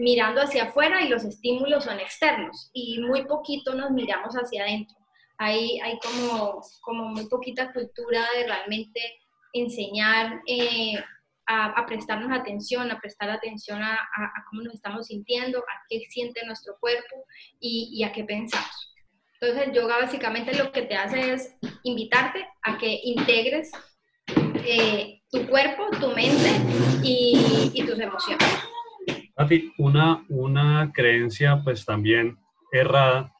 [0.00, 4.96] mirando hacia afuera y los estímulos son externos y muy poquito nos miramos hacia adentro.
[5.36, 9.00] Hay, hay como, como muy poquita cultura de realmente
[9.52, 10.94] enseñar eh,
[11.46, 13.98] a, prestarnos atención, a prestar atención a,
[14.48, 17.26] cómo nos estamos sintiendo, a qué siente nuestro cuerpo
[17.58, 18.94] y, a qué pensamos.
[19.40, 23.70] Entonces yoga básicamente lo que te hace es invitarte a que integres
[24.64, 26.50] eh, tu cuerpo, tu mente
[27.02, 28.69] y tus emociones
[29.78, 32.38] una, una creencia pues también
[32.72, 33.32] errada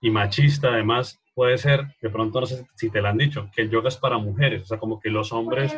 [0.00, 3.62] y machista además puede ser, de pronto no sé si te lo han dicho, que
[3.62, 5.76] el yoga es para mujeres, o sea, como que los hombres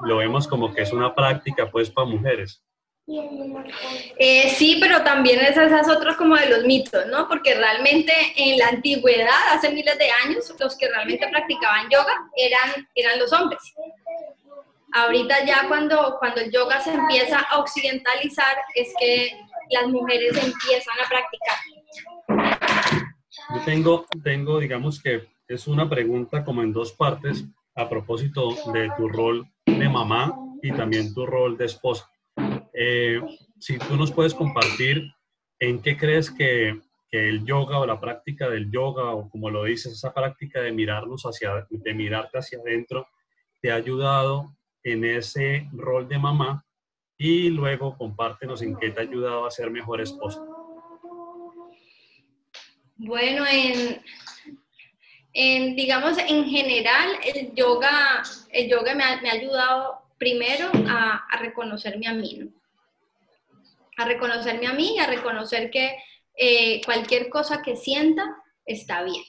[0.00, 2.62] lo vemos como que es una práctica pues para mujeres.
[4.18, 7.28] Eh, sí, pero también esas es otro como de los mitos, ¿no?
[7.28, 12.88] Porque realmente en la antigüedad, hace miles de años, los que realmente practicaban yoga eran,
[12.96, 13.62] eran los hombres.
[14.96, 19.30] Ahorita ya cuando, cuando el yoga se empieza a occidentalizar es que
[19.68, 21.58] las mujeres empiezan a practicar.
[23.54, 28.90] Yo tengo, tengo, digamos que es una pregunta como en dos partes a propósito de
[28.96, 32.10] tu rol de mamá y también tu rol de esposa.
[32.72, 33.20] Eh,
[33.60, 35.12] si tú nos puedes compartir
[35.58, 36.80] en qué crees que,
[37.10, 40.72] que, el yoga o la práctica del yoga o como lo dices, esa práctica de
[40.72, 43.06] mirarnos hacia, de mirarte hacia adentro,
[43.60, 44.55] te ha ayudado
[44.86, 46.64] en ese rol de mamá
[47.18, 50.40] y luego compártenos en qué te ha ayudado a ser mejor esposa.
[52.94, 53.44] Bueno,
[55.32, 61.26] en, digamos, en general, el yoga, el yoga me ha, me ha ayudado primero a,
[61.30, 62.50] a, reconocerme a mí, ¿no?
[63.96, 65.96] A reconocerme a mí y a reconocer que
[66.36, 68.24] eh, cualquier cosa que sienta
[68.64, 69.22] está bien.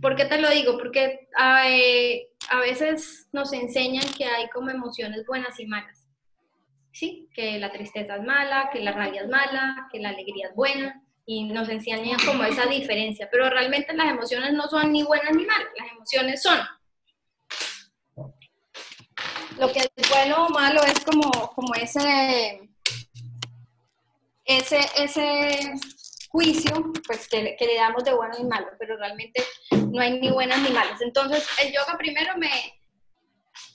[0.00, 0.78] ¿Por qué te lo digo?
[0.78, 1.28] Porque
[1.66, 6.06] eh, a veces nos enseñan que hay como emociones buenas y malas.
[6.92, 10.54] Sí, que la tristeza es mala, que la rabia es mala, que la alegría es
[10.54, 15.34] buena, y nos enseñan como esa diferencia, pero realmente las emociones no son ni buenas
[15.34, 16.58] ni malas, las emociones son.
[19.58, 22.68] Lo que es bueno o malo es como, como ese,
[24.44, 25.74] ese, ese
[26.34, 30.32] juicio pues que, que, le damos de bueno y malo, pero realmente no hay ni
[30.32, 31.00] buenas ni malas.
[31.00, 32.50] Entonces el yoga primero me,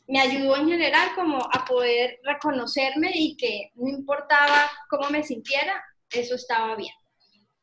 [0.10, 5.82] me ayudó en general como a poder reconocerme y que no importaba cómo me sintiera,
[6.12, 6.94] eso estaba bien.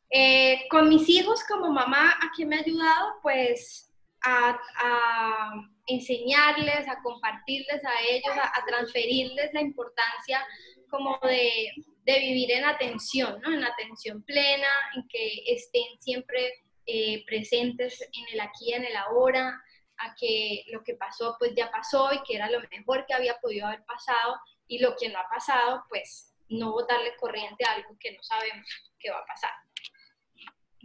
[0.09, 3.17] Eh, con mis hijos como mamá, ¿a quién me ha ayudado?
[3.21, 3.93] Pues
[4.25, 5.53] a, a
[5.89, 10.43] enseñarles, a compartirles a ellos, a, a transferirles la importancia
[10.89, 11.71] como de,
[12.07, 13.53] de vivir en atención, ¿no?
[13.53, 19.61] En atención plena, en que estén siempre eh, presentes en el aquí en el ahora,
[19.99, 23.39] a que lo que pasó pues ya pasó y que era lo mejor que había
[23.41, 24.39] podido haber pasado
[24.69, 28.69] y lo que no ha pasado pues no botarle corriente a algo que no sabemos
[29.01, 29.51] qué va a pasar.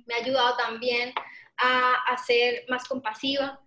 [0.07, 1.13] Me ha ayudado también
[1.57, 3.61] a ser más compasiva,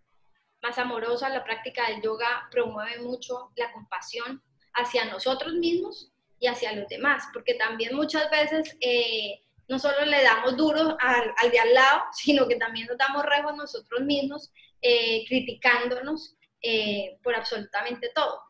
[0.60, 1.28] más amorosa.
[1.28, 6.13] La práctica del yoga promueve mucho la compasión hacia nosotros mismos
[6.46, 11.50] hacia los demás, porque también muchas veces eh, no solo le damos duro al, al,
[11.50, 17.34] de al lado, sino que también nos damos rejos nosotros mismos, eh, criticándonos eh, por
[17.34, 18.40] absolutamente todo.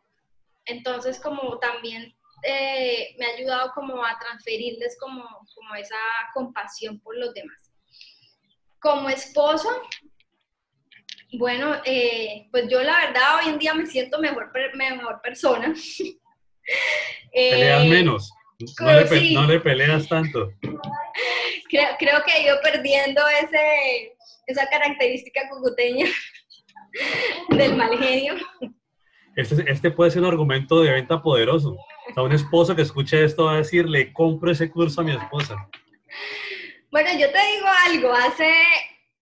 [0.64, 2.14] Entonces, como también
[2.46, 5.24] me ha ayudado como a transferirles como,
[5.54, 5.96] como esa
[6.34, 7.72] compasión por los demás.
[8.78, 9.70] Como esposa,
[11.38, 11.80] bueno,
[12.50, 15.72] pues yo la verdad hoy en día me siento mejor, mejor persona.
[17.32, 18.32] Peleas eh, menos.
[18.80, 20.52] No le, peleas tanto.
[21.68, 26.06] Creo, creo, que he ido perdiendo ese, esa característica cucuteña
[27.48, 28.34] del mal genio.
[29.34, 31.72] Este, este puede ser un argumento de venta poderoso.
[31.72, 35.04] O sea, un esposo que escuche esto va a decir, le compro ese curso a
[35.04, 35.68] mi esposa.
[36.92, 38.52] Bueno, yo te digo algo, hace,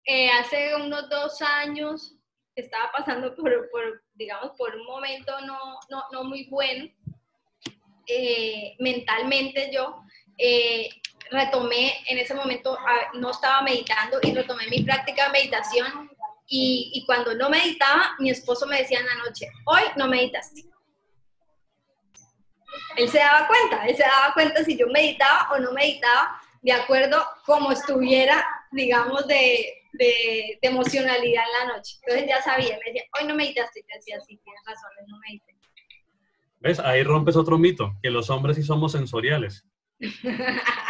[0.07, 2.16] eh, hace unos dos años
[2.55, 5.59] estaba pasando por, por digamos, por un momento no,
[5.91, 6.89] no, no muy bueno,
[8.09, 10.03] eh, mentalmente yo,
[10.37, 10.89] eh,
[11.31, 12.79] retomé en ese momento,
[13.15, 16.11] no estaba meditando y retomé mi práctica de meditación
[16.47, 20.65] y, y, cuando no meditaba, mi esposo me decía en la noche, hoy no meditaste.
[22.97, 26.73] Él se daba cuenta, él se daba cuenta si yo meditaba o no meditaba de
[26.73, 31.97] acuerdo como estuviera, digamos, de, de, emocionalidad en la noche.
[32.03, 35.19] Entonces ya sabía, me decía, hoy no meditaste, y te decía, sí, tienes razón, no
[35.19, 35.58] medité.
[36.61, 36.81] ¿Ves?
[36.81, 39.67] Ahí rompes otro mito, que los hombres sí somos sensoriales.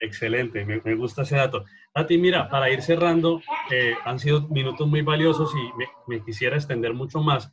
[0.00, 1.64] Excelente, me, me, gusta ese dato.
[1.92, 3.40] Tati, mira, para ir cerrando,
[3.70, 7.50] eh, han sido minutos muy valiosos y me, me, quisiera extender mucho más,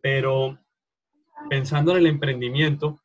[0.00, 0.58] pero
[1.50, 3.00] pensando en el emprendimiento,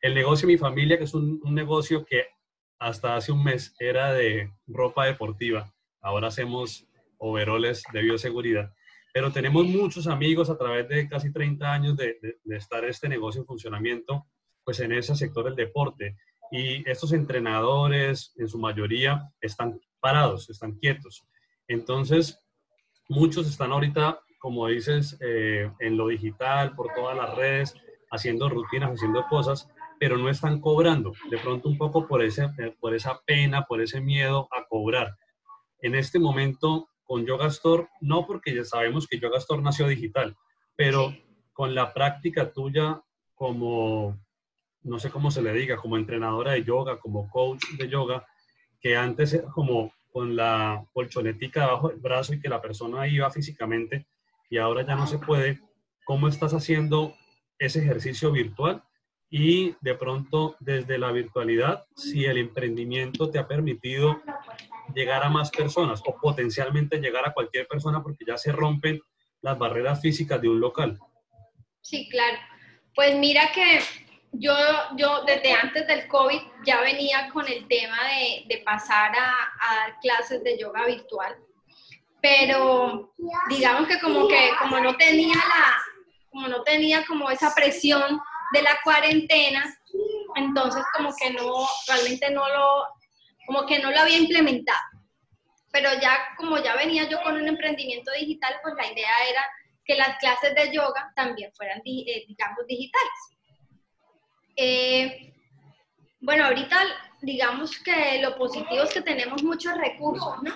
[0.00, 2.26] el negocio de mi familia, que es un, un negocio que
[2.78, 6.86] hasta hace un mes era de ropa deportiva, ahora hacemos
[7.18, 8.72] overoles de bioseguridad,
[9.12, 13.08] pero tenemos muchos amigos a través de casi 30 años de, de, de estar este
[13.08, 14.26] negocio en funcionamiento,
[14.64, 16.16] pues en ese sector del deporte.
[16.50, 21.26] Y estos entrenadores, en su mayoría, están parados, están quietos.
[21.68, 22.42] Entonces,
[23.08, 27.74] muchos están ahorita, como dices, eh, en lo digital, por todas las redes,
[28.10, 31.12] haciendo rutinas, haciendo cosas, pero no están cobrando.
[31.30, 32.48] De pronto un poco por, ese,
[32.80, 35.16] por esa pena, por ese miedo a cobrar
[35.82, 40.34] en este momento con Yoga Store, no porque ya sabemos que Yoga Store nació digital,
[40.74, 41.14] pero
[41.52, 43.02] con la práctica tuya
[43.34, 44.18] como,
[44.82, 48.26] no sé cómo se le diga, como entrenadora de yoga, como coach de yoga,
[48.80, 53.30] que antes era como con la colchonetica debajo del brazo y que la persona iba
[53.30, 54.06] físicamente
[54.48, 55.60] y ahora ya no se puede,
[56.06, 57.14] ¿cómo estás haciendo
[57.58, 58.84] ese ejercicio virtual?
[59.28, 64.22] Y de pronto, desde la virtualidad, si el emprendimiento te ha permitido
[64.94, 69.00] llegar a más personas o potencialmente llegar a cualquier persona porque ya se rompen
[69.40, 70.98] las barreras físicas de un local.
[71.80, 72.38] Sí, claro.
[72.94, 73.80] Pues mira que
[74.32, 74.54] yo,
[74.96, 79.76] yo desde antes del COVID ya venía con el tema de, de pasar a, a,
[79.76, 81.36] dar clases de yoga virtual,
[82.20, 83.12] pero
[83.48, 85.76] digamos que como que como no tenía la,
[86.30, 88.20] como no tenía como esa presión
[88.52, 89.64] de la cuarentena,
[90.36, 92.86] entonces como que no, realmente no lo,
[93.46, 94.80] como que no lo había implementado.
[95.70, 99.44] Pero ya como ya venía yo con un emprendimiento digital, pues la idea era
[99.84, 103.12] que las clases de yoga también fueran, eh, digamos, digitales.
[104.56, 105.32] Eh,
[106.20, 106.78] bueno, ahorita
[107.22, 110.52] digamos que lo positivo es que tenemos muchos recursos, ¿no?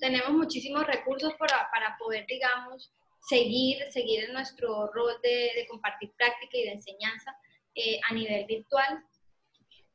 [0.00, 6.56] Tenemos muchísimos recursos para, para poder, digamos, seguir, seguir en nuestro rol de, compartir práctica
[6.56, 7.36] y de enseñanza
[7.74, 9.04] eh, a nivel virtual.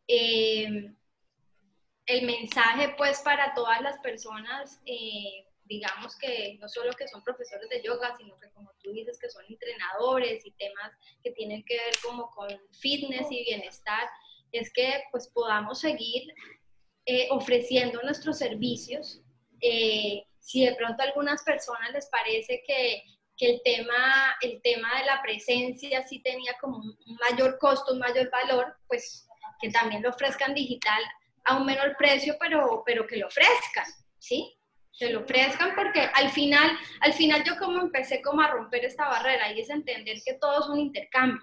[0.07, 0.91] Eh,
[2.11, 7.69] el mensaje pues para todas las personas, eh, digamos que no solo que son profesores
[7.69, 10.91] de yoga, sino que como tú dices que son entrenadores y temas
[11.23, 14.09] que tienen que ver como con fitness y bienestar,
[14.51, 16.23] es que pues podamos seguir
[17.05, 19.21] eh, ofreciendo nuestros servicios.
[19.61, 23.03] Eh, si de pronto a algunas personas les parece que,
[23.37, 26.97] que, el, tema, el tema de la presencia sí tenía como un
[27.29, 29.25] mayor costo, un mayor valor, pues
[29.61, 31.01] que también lo ofrezcan digital
[31.45, 33.85] a un menor precio, pero, pero que lo ofrezcan,
[34.19, 34.55] ¿sí?
[34.97, 39.07] Que lo ofrezcan porque al final, al final yo como empecé como a romper esta
[39.07, 41.41] barrera y es entender que todo es un intercambio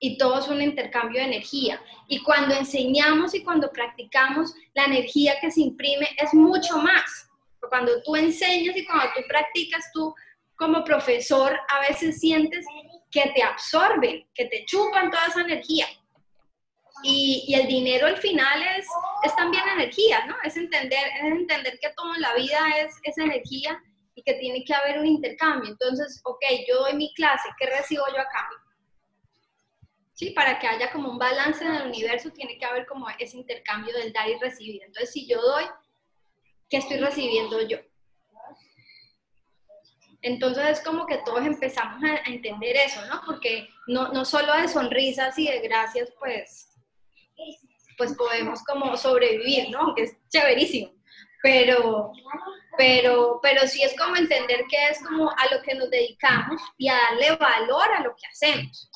[0.00, 1.80] y todo es un intercambio de energía.
[2.08, 7.30] Y cuando enseñamos y cuando practicamos, la energía que se imprime es mucho más.
[7.70, 10.14] Cuando tú enseñas y cuando tú practicas, tú
[10.56, 12.66] como profesor a veces sientes
[13.10, 15.86] que te absorben, que te chupan toda esa energía.
[17.04, 18.86] Y, y, el dinero al final es,
[19.22, 20.34] es también energía, ¿no?
[20.42, 23.78] Es entender, es entender que todo en la vida es, es energía
[24.14, 25.70] y que tiene que haber un intercambio.
[25.70, 28.58] Entonces, ok, yo doy mi clase, ¿qué recibo yo a cambio?
[30.14, 33.36] Sí, para que haya como un balance en el universo, tiene que haber como ese
[33.36, 34.82] intercambio del dar y recibir.
[34.84, 35.64] Entonces, si yo doy,
[36.70, 37.78] ¿qué estoy recibiendo yo?
[40.22, 43.20] Entonces es como que todos empezamos a, entender eso, ¿no?
[43.26, 46.73] Porque no, no solo de sonrisas y de gracias, pues
[47.96, 49.94] pues podemos como sobrevivir, ¿no?
[49.94, 50.92] Que es chéverísimo.
[51.42, 52.12] Pero,
[52.78, 56.88] pero, pero sí es como entender que es como a lo que nos dedicamos y
[56.88, 58.90] a darle valor a lo que hacemos.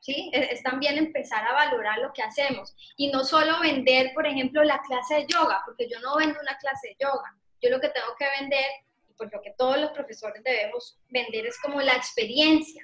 [0.00, 0.30] ¿Sí?
[0.32, 4.64] Es, es también empezar a valorar lo que hacemos y no solo vender, por ejemplo,
[4.64, 7.36] la clase de yoga, porque yo no vendo una clase de yoga.
[7.60, 8.66] Yo lo que tengo que vender,
[9.08, 12.82] y por lo que todos los profesores debemos vender, es como la experiencia,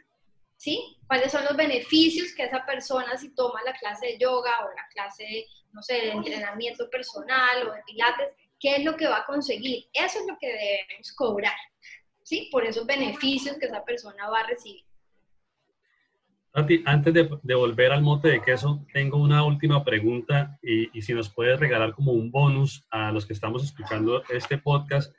[0.58, 0.98] ¿sí?
[1.06, 4.86] ¿Cuáles son los beneficios que esa persona si toma la clase de yoga o la
[4.92, 8.28] clase no sé, de entrenamiento personal o de pilates,
[8.58, 9.86] ¿qué es lo que va a conseguir?
[9.92, 11.56] Eso es lo que debemos cobrar,
[12.22, 12.48] ¿sí?
[12.50, 14.84] Por esos beneficios que esa persona va a recibir.
[16.86, 21.32] antes de, volver al mote de queso, tengo una última pregunta y, y si nos
[21.32, 25.14] puedes regalar como un bonus a los que estamos escuchando este podcast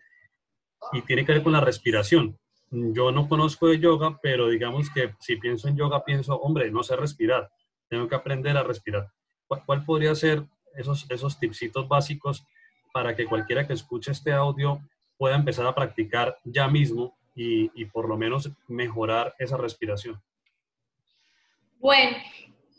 [0.93, 2.37] y tiene que ver con la respiración.
[2.71, 6.83] Yo no conozco de yoga, pero digamos que si pienso en yoga, pienso, hombre, no
[6.83, 7.51] sé respirar,
[7.87, 9.11] tengo que aprender a respirar.
[9.47, 10.43] ¿Cuál, podría ser
[10.75, 12.45] esos, esos tipsitos básicos
[12.93, 14.79] para que cualquiera que escuche este audio
[15.17, 20.21] pueda empezar a practicar ya mismo y, y por lo menos mejorar esa respiración?
[21.79, 22.17] Bueno,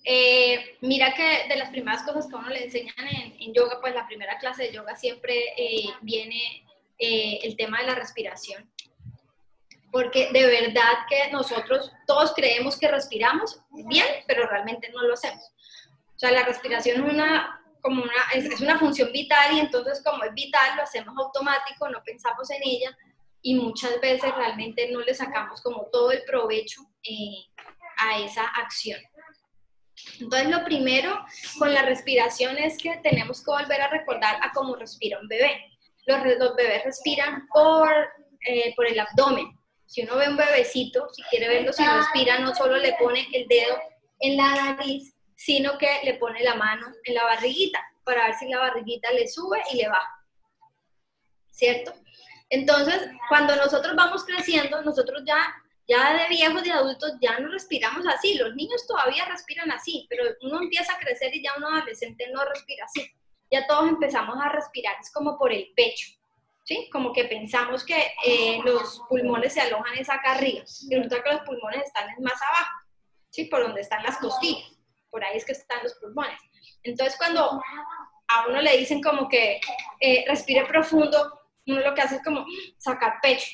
[0.05, 2.95] eh, mira que de las primeras cosas que a uno le enseñan
[3.39, 6.65] en, yoga, pues la primera clase de yoga siempre eh, viene
[6.99, 8.71] eh, el tema de la respiración.
[9.91, 15.43] Porque de verdad que nosotros todos creemos que respiramos bien, pero realmente no lo hacemos.
[16.15, 20.23] O sea, la respiración es una, como una, es, una función vital y entonces como
[20.25, 22.97] es vital lo hacemos automático, no pensamos en ella
[23.43, 27.47] y muchas veces realmente no le sacamos como todo el provecho eh,
[27.97, 29.01] a esa acción.
[30.19, 31.25] Entonces, lo primero
[31.59, 35.59] con la respiración es que tenemos que volver a recordar a cómo respira un bebé.
[36.07, 37.91] Los, los bebés respiran por,
[38.47, 39.59] eh, por el abdomen.
[39.91, 43.49] Si uno ve un bebecito, si quiere verlo si respira, no solo le pone el
[43.49, 43.77] dedo
[44.21, 48.49] en la nariz, sino que le pone la mano en la barriguita para ver si
[48.49, 50.25] la barriguita le sube y le baja.
[51.51, 51.93] ¿Cierto?
[52.51, 55.53] Entonces, cuando nosotros vamos creciendo, nosotros ya
[55.89, 60.23] ya de viejos y adultos ya no respiramos así, los niños todavía respiran así, pero
[60.43, 63.11] uno empieza a crecer y ya un adolescente no respira así.
[63.51, 66.13] Ya todos empezamos a respirar, es como por el pecho,
[66.71, 66.89] ¿sí?
[66.93, 71.33] Como que pensamos que eh, los pulmones se alojan es acá arriba, y resulta que
[71.33, 72.71] los pulmones están más abajo,
[73.29, 73.47] ¿sí?
[73.47, 74.71] Por donde están las costillas,
[75.11, 76.39] por ahí es que están los pulmones.
[76.85, 77.61] Entonces cuando
[78.29, 79.61] a uno le dicen como que
[79.99, 82.47] eh, respire profundo, uno lo que hace es como
[82.79, 83.51] sacar pecho,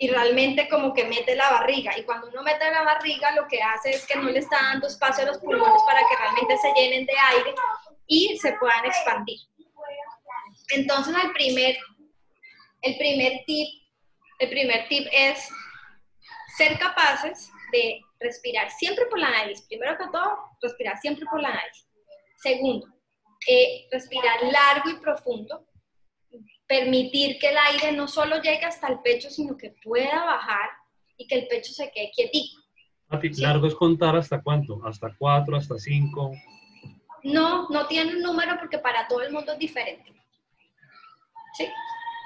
[0.00, 1.96] y realmente como que mete la barriga.
[1.98, 4.86] Y cuando uno mete la barriga, lo que hace es que no le está dando
[4.86, 7.54] espacio a los pulmones para que realmente se llenen de aire
[8.06, 9.38] y se puedan expandir.
[10.70, 11.76] Entonces, el primer,
[12.82, 13.68] el primer tip,
[14.38, 15.48] el primer tip es
[16.56, 19.62] ser capaces de respirar siempre por la nariz.
[19.68, 21.88] Primero que todo, respirar siempre por la nariz.
[22.36, 22.86] Segundo,
[23.46, 25.68] eh, respirar largo y profundo
[26.68, 30.68] permitir que el aire no solo llegue hasta el pecho, sino que pueda bajar
[31.16, 32.60] y que el pecho se quede quietito.
[33.38, 36.32] largo es contar hasta cuánto, hasta cuatro, hasta cinco.
[37.24, 40.12] No, no tiene un número porque para todo el mundo es diferente.
[41.56, 41.66] ¿Sí?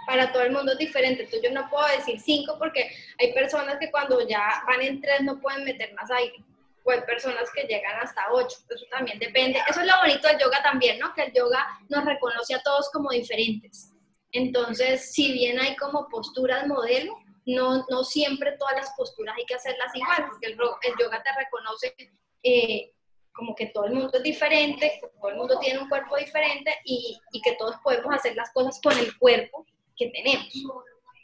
[0.07, 1.23] Para todo el mundo es diferente.
[1.23, 5.23] Entonces yo no puedo decir cinco porque hay personas que cuando ya van en tres
[5.23, 6.37] no pueden meter más aire.
[6.85, 8.59] O hay personas que llegan hasta ocho.
[8.69, 9.61] Eso también depende.
[9.69, 11.13] Eso es lo bonito del yoga también, ¿no?
[11.15, 13.93] Que el yoga nos reconoce a todos como diferentes.
[14.33, 19.55] Entonces, si bien hay como posturas modelo, no, no siempre todas las posturas hay que
[19.55, 20.57] hacerlas igual, porque el,
[20.99, 21.95] yoga te reconoce
[22.43, 22.93] eh,
[23.33, 27.19] como que todo el mundo es diferente, todo el mundo tiene un cuerpo diferente y,
[27.33, 30.47] y, que todos podemos hacer las cosas con el cuerpo que tenemos.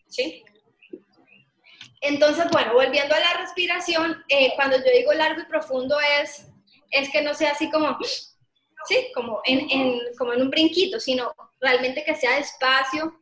[0.06, 0.44] ¿sí?
[2.00, 6.46] Entonces, bueno, volviendo a la respiración, eh, cuando yo digo largo y profundo es,
[6.90, 7.98] es que no sea así como
[8.84, 13.20] sí, como en, como en un brinquito, sino realmente que sea despacio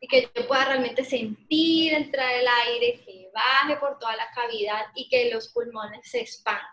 [0.00, 4.86] y que yo pueda realmente sentir entrar el aire, que baje por toda la cavidad
[4.94, 6.66] y que los pulmones se expandan.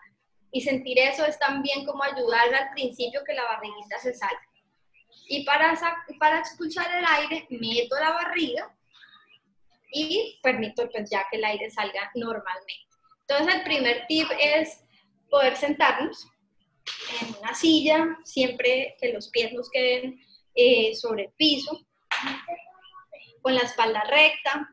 [0.50, 4.48] Y sentir eso es también como ayudar al principio que la barriguita se salga.
[5.26, 5.74] Y para,
[6.18, 8.74] para expulsar el aire, meto la barriga
[9.90, 12.96] y permito pues, ya que el aire salga normalmente.
[13.20, 14.80] Entonces el primer tip es
[15.30, 16.28] poder sentarnos
[17.20, 20.20] en una silla, siempre que los pies nos queden
[20.54, 21.86] eh, sobre el piso,
[23.40, 24.68] con la espalda recta,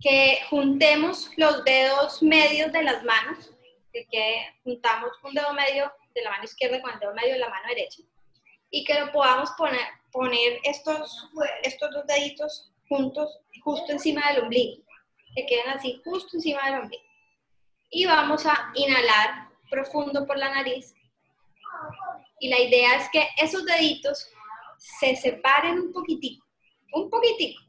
[0.00, 3.50] que juntemos los dedos medios de las manos,
[3.92, 7.48] que, juntamos un dedo medio de la mano izquierda con el dedo medio de la
[7.48, 8.02] mano derecha,
[8.70, 11.30] y que lo podamos poner, poner estos,
[11.62, 14.82] estos dos deditos juntos, justo encima del ombligo,
[15.34, 17.04] que queden así, justo encima del ombligo.
[17.90, 20.94] Y vamos a inhalar profundo por la nariz.
[22.40, 24.28] Y la idea es que esos deditos
[24.78, 26.46] se separen un poquitico,
[26.92, 27.62] un poquitico.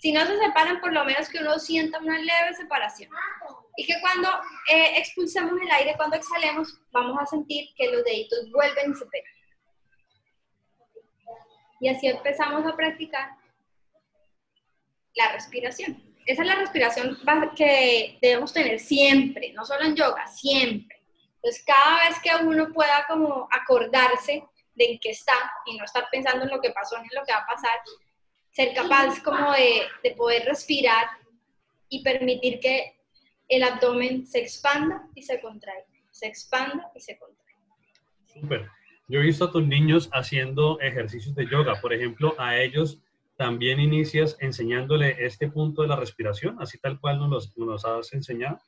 [0.00, 3.10] Si no se separan, por lo menos que uno sienta una leve separación.
[3.76, 4.28] Y que cuando
[4.72, 9.06] eh, expulsemos el aire, cuando exhalemos, vamos a sentir que los deditos vuelven y se
[9.06, 9.37] pegan.
[11.80, 13.30] Y así empezamos a practicar
[15.14, 16.02] la respiración.
[16.26, 17.18] Esa es la respiración
[17.56, 21.00] que debemos tener siempre, no solo en yoga, siempre
[21.36, 25.32] Entonces, cada vez que uno pueda como acordarse de en qué está
[25.66, 27.80] y no estar pensando en lo que pasó ni en lo que va a pasar,
[28.50, 31.06] ser capaz como de, de poder respirar
[31.88, 33.00] y permitir que
[33.48, 37.56] el abdomen se expanda y se contrae, se expanda y se contrae.
[38.26, 38.77] Súper.
[39.08, 41.80] Yo he visto a tus niños haciendo ejercicios de yoga.
[41.80, 42.98] Por ejemplo, a ellos
[43.36, 48.12] también inicias enseñándole este punto de la respiración, así tal cual nos los, nos has
[48.12, 48.60] enseñado.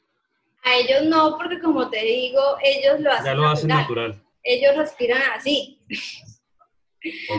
[0.63, 4.23] A ellos no, porque como te digo, ellos lo hacen Ya lo hacen natural.
[4.43, 5.79] Ellos respiran así.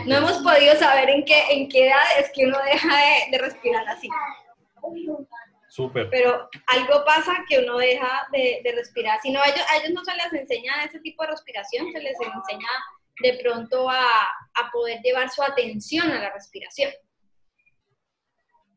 [0.06, 3.38] No hemos podido saber en qué, en qué edad es que uno deja de, de
[3.38, 4.08] respirar así.
[5.72, 6.10] Súper.
[6.10, 9.18] Pero algo pasa que uno deja de, de respirar.
[9.22, 11.98] Si no, a ellos, a ellos no se les enseña ese tipo de respiración, se
[11.98, 12.68] les enseña
[13.22, 14.04] de pronto a,
[14.52, 16.92] a poder llevar su atención a la respiración.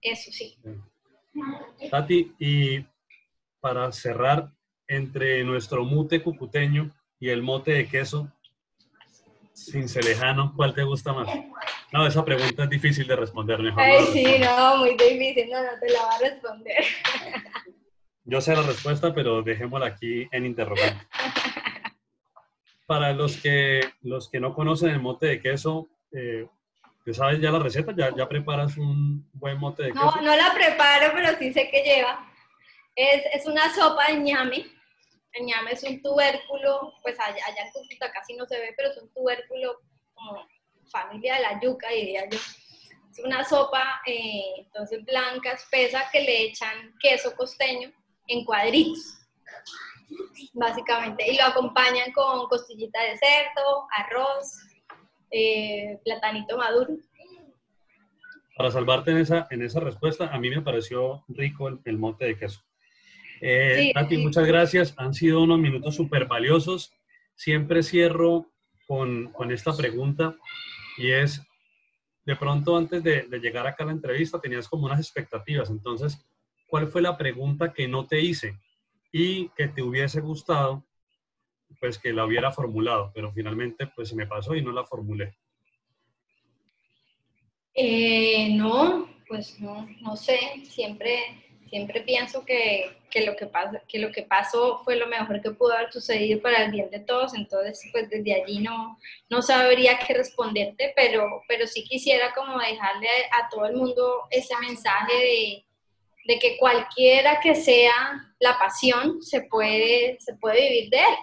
[0.01, 0.57] Eso sí.
[1.91, 2.85] Tati, y
[3.59, 4.53] para cerrar,
[4.87, 8.31] entre nuestro mute cucuteño y el mote de queso,
[9.55, 11.27] cincelejano, ¿cuál te gusta más?
[11.91, 13.81] No, esa pregunta es difícil de responder, mejor.
[13.81, 14.11] Ay, no.
[14.11, 16.83] sí, no, muy difícil, no, no te la va a responder.
[18.25, 21.05] Yo sé la respuesta, pero dejémosla aquí en interrogante.
[22.87, 26.47] Para los que, los que no conocen el mote de queso, eh,
[27.03, 27.93] ¿te sabes ya la receta?
[27.95, 30.05] ¿Ya, ¿Ya preparas un buen mote de queso?
[30.05, 32.27] No, no la preparo, pero sí sé que lleva.
[32.95, 34.74] Es, es una sopa de ñame.
[35.35, 38.89] El ñame es un tubérculo, pues allá, allá en Cúcuta casi no se ve, pero
[38.89, 39.81] es un tubérculo
[40.13, 40.47] como
[40.89, 42.39] familia de la yuca, diría yo.
[43.11, 47.91] Es una sopa, eh, entonces blanca, espesa, que le echan queso costeño
[48.27, 49.17] en cuadritos,
[50.53, 51.29] básicamente.
[51.29, 54.57] Y lo acompañan con costillita de cerdo, arroz,
[55.31, 56.93] eh, platanito maduro.
[58.55, 62.23] Para salvarte en esa, en esa respuesta, a mí me pareció rico el, el mote
[62.23, 62.64] de queso.
[63.47, 64.23] Eh, Sí, Tati, sí.
[64.23, 64.93] muchas gracias.
[64.97, 66.91] Han sido unos minutos súper valiosos.
[67.35, 68.47] Siempre cierro
[68.87, 70.35] con, con esta pregunta
[70.97, 71.43] y es,
[72.25, 75.69] de pronto antes de, de llegar acá a la entrevista tenías como unas expectativas.
[75.69, 76.25] Entonces,
[76.67, 78.57] ¿cuál fue la pregunta que no te hice
[79.11, 80.83] y que te hubiese gustado
[81.79, 83.11] pues que la hubiera formulado?
[83.13, 85.35] Pero finalmente pues se me pasó y no la formulé.
[87.75, 93.99] Eh, no, pues no, no sé, siempre, siempre pienso que, que lo que, pasa, que
[93.99, 97.33] lo que pasó fue lo mejor que pudo haber sucedido para el bien de todos,
[97.33, 98.97] entonces pues desde allí no,
[99.29, 104.55] no sabría qué responderte, pero, pero sí quisiera como dejarle a todo el mundo ese
[104.57, 105.65] mensaje de,
[106.25, 107.93] de que cualquiera que sea
[108.39, 111.15] la pasión se puede, se puede vivir de él,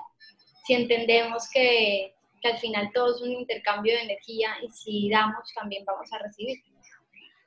[0.64, 5.52] si entendemos que, que al final todo es un intercambio de energía y si damos
[5.54, 6.58] también vamos a recibir.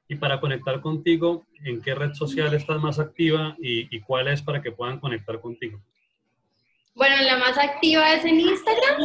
[0.08, 4.62] Y para conectar contigo, ¿en qué red social estás más activa y, cuál es para
[4.62, 5.80] que puedan conectar contigo?
[6.94, 9.02] Bueno, la más activa es en Instagram.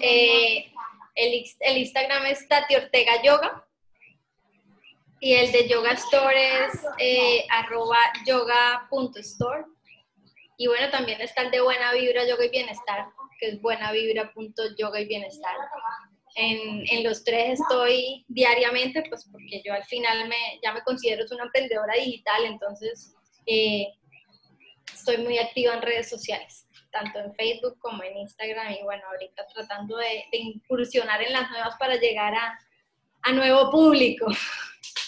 [0.00, 0.72] Eh,
[1.14, 3.64] el Instagram es Tati Ortega Yoga.
[5.20, 9.64] Y el de Yoga Store es eh, arroba yoga.store.
[10.56, 13.06] Y bueno, también está el de Buena Vibra, Yoga y Bienestar,
[13.38, 15.56] que es buenavibra.yoga y bienestar.
[16.36, 21.24] En, en los tres estoy diariamente, pues porque yo al final me, ya me considero
[21.30, 23.14] una emprendedora digital, entonces
[23.46, 23.86] eh,
[24.92, 29.46] estoy muy activa en redes sociales, tanto en Facebook como en Instagram y bueno, ahorita
[29.54, 32.58] tratando de, de incursionar en las nuevas para llegar a,
[33.22, 34.26] a nuevo público.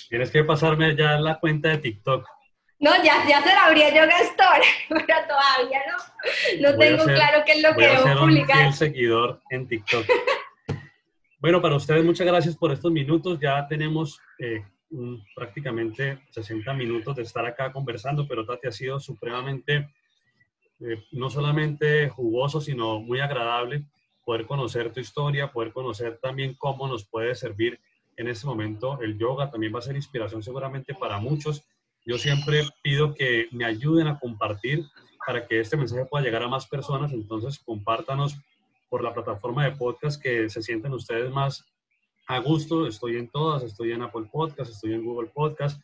[0.09, 2.24] Tienes que pasarme ya la cuenta de TikTok.
[2.79, 5.97] No, ya, ya se la abría Yoga Store, pero todavía no,
[6.70, 8.29] no Voy a tengo ser- claro qué es lo Voy que a debo ser un
[8.29, 8.59] publicar.
[8.59, 10.07] fiel seguidor en TikTok.
[11.39, 13.39] Bueno, para ustedes muchas gracias por estos minutos.
[13.41, 18.99] Ya tenemos eh, un- prácticamente 60 minutos de estar acá conversando, pero Tati ha sido
[19.01, 19.89] supremamente,
[20.80, 23.84] eh, no solamente jugoso, sino muy agradable
[24.24, 27.78] poder conocer tu historia, poder conocer también cómo nos puede servir
[28.16, 29.51] en este momento el yoga.
[29.51, 31.64] También va a ser inspiración seguramente para muchos.
[32.05, 34.84] Yo siempre pido que me ayuden a compartir
[35.26, 37.12] para que este mensaje pueda llegar a más personas.
[37.12, 38.37] Entonces, compártanos
[38.89, 41.64] por la plataforma de podcast que se sienten ustedes más
[42.26, 42.87] a gusto.
[42.87, 45.80] Estoy en todas, estoy en Apple Podcast, estoy en Google Podcast,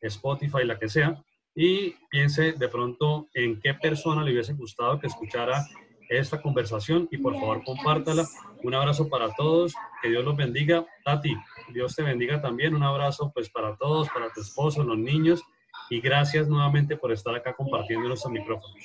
[0.00, 1.22] Spotify, la que sea.
[1.54, 5.64] Y piense de pronto en qué persona le hubiese gustado que escuchara
[6.08, 8.26] esta conversación y por favor compártala.
[8.62, 10.86] Un abrazo para todos, que Dios los bendiga.
[11.04, 11.34] Tati,
[11.72, 12.74] Dios te bendiga también.
[12.74, 15.42] Un abrazo pues para todos, para tu esposo, los niños
[15.90, 18.84] y gracias nuevamente por estar acá compartiendo nuestros micrófonos.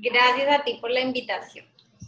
[0.00, 1.66] Gracias a ti por la invitación.